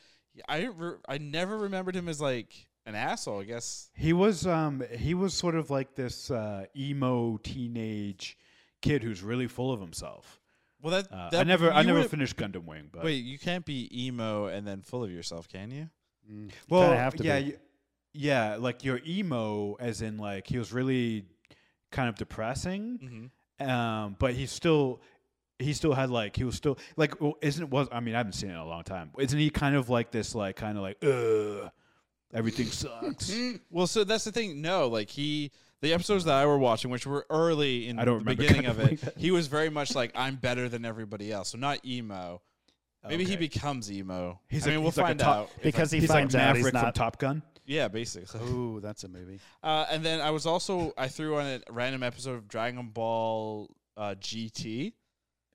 [0.47, 3.41] I re- I never remembered him as like an asshole.
[3.41, 8.38] I guess He was um he was sort of like this uh, emo teenage
[8.81, 10.39] kid who's really full of himself.
[10.81, 13.23] well that, Uh, that I never I you never would've- finished Gundam Wing, but Wait,
[13.25, 15.89] you can't be emo and then full of yourself, can you?
[16.31, 16.51] Mm.
[16.69, 17.45] well, Kinda have to yeah, be.
[17.47, 17.59] you-
[18.13, 21.25] yeah, like your emo, as in like he was really
[21.91, 23.31] kind of depressing,
[23.61, 23.69] Mm-hmm.
[23.69, 25.01] um, but he still
[25.59, 28.19] he still had like he was still like well, isn't it was I mean I
[28.19, 29.11] haven't seen it in a long time.
[29.17, 31.71] Isn't he kind of like this like kind of like ugh
[32.33, 33.31] everything sucks.
[33.71, 34.61] Well, so that's the thing.
[34.61, 35.51] No, like he,
[35.81, 38.67] the episodes that I were watching, which were early in I don't the beginning kind
[38.67, 41.49] of of it, like he was very much like I'm better than everybody else.
[41.49, 42.41] So not emo.
[43.07, 44.41] Maybe he becomes emo.
[44.49, 45.49] He's I mean, we'll he's like a find top- out.
[45.63, 46.91] Because I- he he's like finds out he's Maverick from.
[46.93, 47.41] Top Gun.
[47.65, 48.41] yeah, basically.
[48.49, 49.39] Ooh, that's a movie.
[49.63, 53.69] Uh, and then I was also I threw on a random episode of Dragon Ball
[53.95, 54.93] uh, GT.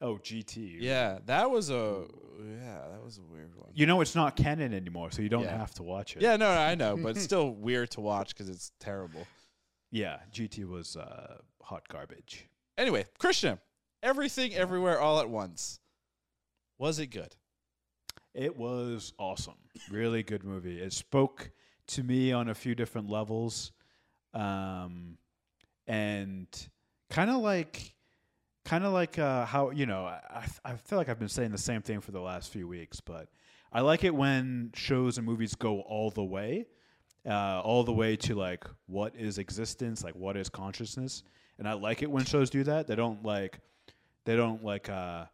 [0.03, 0.79] Oh, GT.
[0.81, 2.05] Yeah, that was a
[2.45, 3.71] yeah, that was a weird one.
[3.73, 5.57] You know it's not canon anymore, so you don't Yeah.
[5.57, 6.23] have to watch it.
[6.23, 9.27] Yeah, no, no, I know, but it's still weird to watch because it's terrible.
[9.93, 12.47] Yeah, GT was uh, hot garbage.
[12.77, 13.59] Anyway, Krishna,
[14.03, 15.79] everything, everywhere, all at once.
[16.79, 17.37] Was it good?
[18.35, 19.55] It was awesome.
[19.91, 20.81] Really good movie.
[20.81, 21.51] It spoke
[21.89, 23.71] to me on a few different levels.
[24.35, 25.19] Um,
[25.87, 26.49] and
[27.11, 27.95] kind of like
[28.65, 31.59] kind of like uh, how you know I, I feel like I've been saying the
[31.59, 33.29] same thing for the last few weeks, but
[33.73, 36.67] I like it when shows and movies go all the way,
[37.27, 41.23] uh, all the way to like what is existence, like what is consciousness,
[41.59, 42.87] and I like it when shows do that.
[42.87, 43.61] They don't like
[44.25, 45.27] they don't like uh,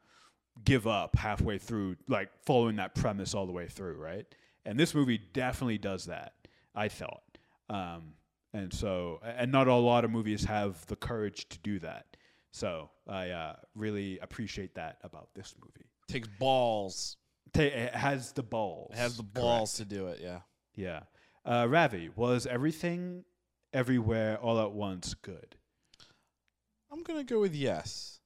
[0.64, 4.26] give up halfway through, like following that premise all the way through, right?
[4.64, 6.34] And this movie definitely does that.
[6.74, 7.22] I thought,
[7.70, 8.14] um,
[8.52, 12.07] and so, and not a lot of movies have the courage to do that.
[12.50, 15.86] So I uh, really appreciate that about this movie.
[16.08, 17.16] Takes balls.
[17.52, 18.90] Ta- It has the balls.
[18.94, 19.34] It has the Correct.
[19.34, 20.20] balls to do it.
[20.22, 20.40] Yeah.
[20.74, 21.00] Yeah.
[21.44, 23.24] Uh, Ravi, was everything,
[23.72, 25.56] everywhere, all at once good?
[26.90, 28.17] I'm gonna go with yes.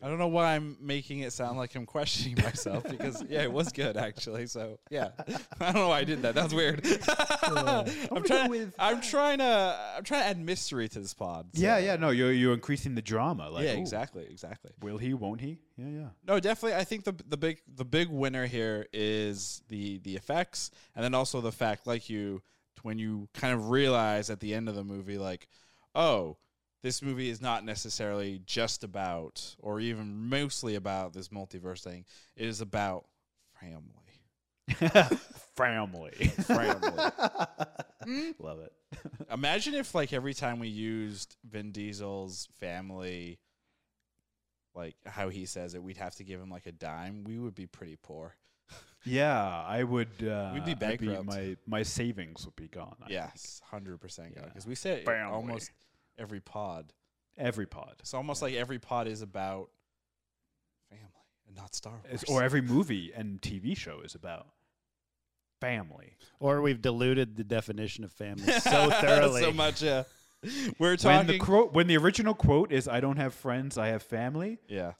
[0.00, 3.52] I don't know why I'm making it sound like I'm questioning myself because yeah, it
[3.52, 4.46] was good actually.
[4.46, 5.08] So yeah,
[5.60, 6.34] I don't know why I did that.
[6.36, 6.86] That's weird.
[7.42, 8.50] I'm gonna trying.
[8.50, 9.94] with- I'm uh, trying to.
[9.96, 11.48] I'm trying to add mystery to this pod.
[11.54, 11.96] so- Yeah, yeah.
[11.96, 13.48] No, you're you're increasing the drama.
[13.50, 14.70] Like, yeah, ooh, exactly, exactly.
[14.80, 15.14] Will he?
[15.14, 15.58] Won't he?
[15.76, 16.08] Yeah, yeah.
[16.26, 16.76] No, definitely.
[16.78, 21.14] I think the the big the big winner here is the the effects, and then
[21.14, 22.42] also the fact, like you,
[22.82, 25.48] when you kind of realize at the end of the movie, like,
[25.94, 26.36] oh,
[26.82, 32.04] this movie is not necessarily just about, or even mostly about this multiverse thing.
[32.36, 33.06] It is about
[33.60, 33.82] family.
[35.56, 36.12] Family.
[36.12, 36.92] Family.
[38.38, 38.72] Love it.
[39.32, 43.38] Imagine if, like, every time we used Vin Diesel's family,
[44.74, 47.24] like how he says it, we'd have to give him like a dime.
[47.24, 48.36] We would be pretty poor.
[49.04, 50.22] Yeah, I would.
[50.22, 51.24] Uh, We'd be I'd bankrupt.
[51.24, 52.96] my my savings would be gone.
[53.02, 53.06] I.
[53.08, 54.34] Yes, hundred percent.
[54.36, 54.44] Yeah.
[54.44, 55.70] Because we say it almost
[56.18, 56.92] every pod.
[57.36, 59.70] every pod, It's almost like every pod is about
[60.90, 61.04] family
[61.46, 62.04] and not Star Wars.
[62.22, 64.48] It's- or every movie and TV show is about
[65.60, 66.16] family.
[66.40, 69.42] Or we've diluted the definition of family so thoroughly.
[69.42, 69.82] so much.
[69.82, 70.04] Yeah,
[70.78, 71.38] we're When the talking.
[71.38, 74.92] quote, when the original quote is "I don't have friends, I have family," yeah,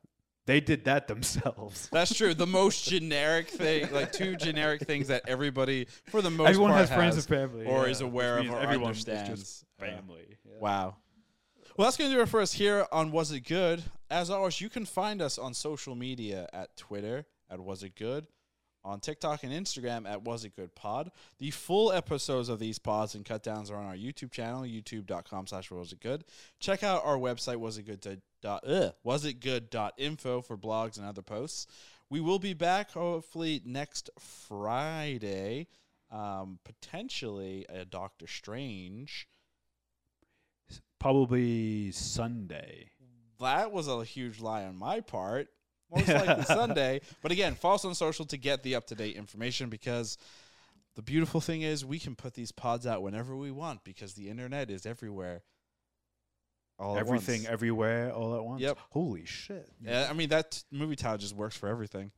[0.46, 1.88] they did that themselves.
[1.92, 2.34] that's true.
[2.34, 6.80] The most generic thing, like two generic things that everybody, for the most Everyone part,
[6.88, 9.08] has friends has and family, or yeah, is aware which of or everyone is just
[9.08, 9.64] understands.
[9.80, 9.86] Yeah.
[9.96, 10.36] family.
[10.44, 10.58] Yeah.
[10.60, 10.96] Wow.
[11.78, 13.84] Well, that's going to do it for us here on Was It Good.
[14.10, 18.26] As always, you can find us on social media at Twitter at Was It Good,
[18.84, 21.12] on TikTok and Instagram at Was It Good Pod.
[21.38, 25.46] The full episodes of these pods and cut downs are on our YouTube channel, youtube.com
[25.46, 26.24] slash Was It Good.
[26.58, 30.58] Check out our website, Was It Good to, dot, ugh, was it good info for
[30.58, 31.68] blogs and other posts.
[32.10, 35.68] We will be back hopefully next Friday.
[36.10, 39.28] Um, potentially a Doctor Strange
[40.98, 42.90] Probably Sunday.
[43.40, 45.48] That was a huge lie on my part.
[45.94, 47.00] Most likely Sunday.
[47.22, 50.18] But again, follow us on social to get the up to date information because
[50.96, 54.28] the beautiful thing is we can put these pods out whenever we want because the
[54.28, 55.42] internet is everywhere.
[56.78, 57.48] All at Everything, once.
[57.48, 58.60] everywhere, all at once.
[58.60, 58.78] Yep.
[58.90, 59.68] Holy shit.
[59.82, 62.12] Yeah, I mean that movie title just works for everything.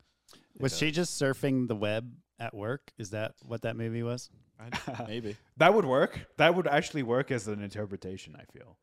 [0.58, 0.78] Was does.
[0.78, 2.92] she just surfing the web at work?
[2.98, 4.28] Is that what that movie was?
[5.08, 5.36] Maybe.
[5.56, 6.20] That would work.
[6.36, 8.36] That would actually work as an interpretation.
[8.38, 8.76] I feel,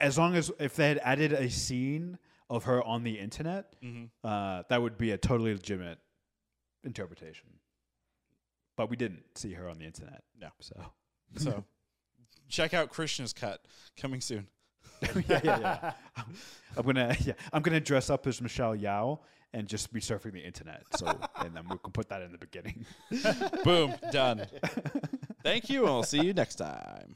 [0.00, 2.18] as long as if they had added a scene
[2.50, 5.98] of her on the internet, hmm uh, that would be a totally legitimate
[6.84, 7.48] interpretation.
[8.76, 10.22] But we didn't see her on the internet.
[10.40, 10.48] No.
[10.60, 10.74] So
[11.36, 11.64] So
[12.48, 13.60] check out Krishna's cut
[14.00, 14.46] coming soon.
[15.02, 15.92] yeah, yeah, yeah.
[16.76, 19.18] I'm gonna yeah, I'm gonna dress up as Michelle Yeoh
[19.52, 20.84] and just be surfing the internet.
[20.96, 22.84] So and then we can put that in the beginning.
[23.64, 24.46] Boom, done.
[25.42, 27.14] Thank you, and we'll see you next time.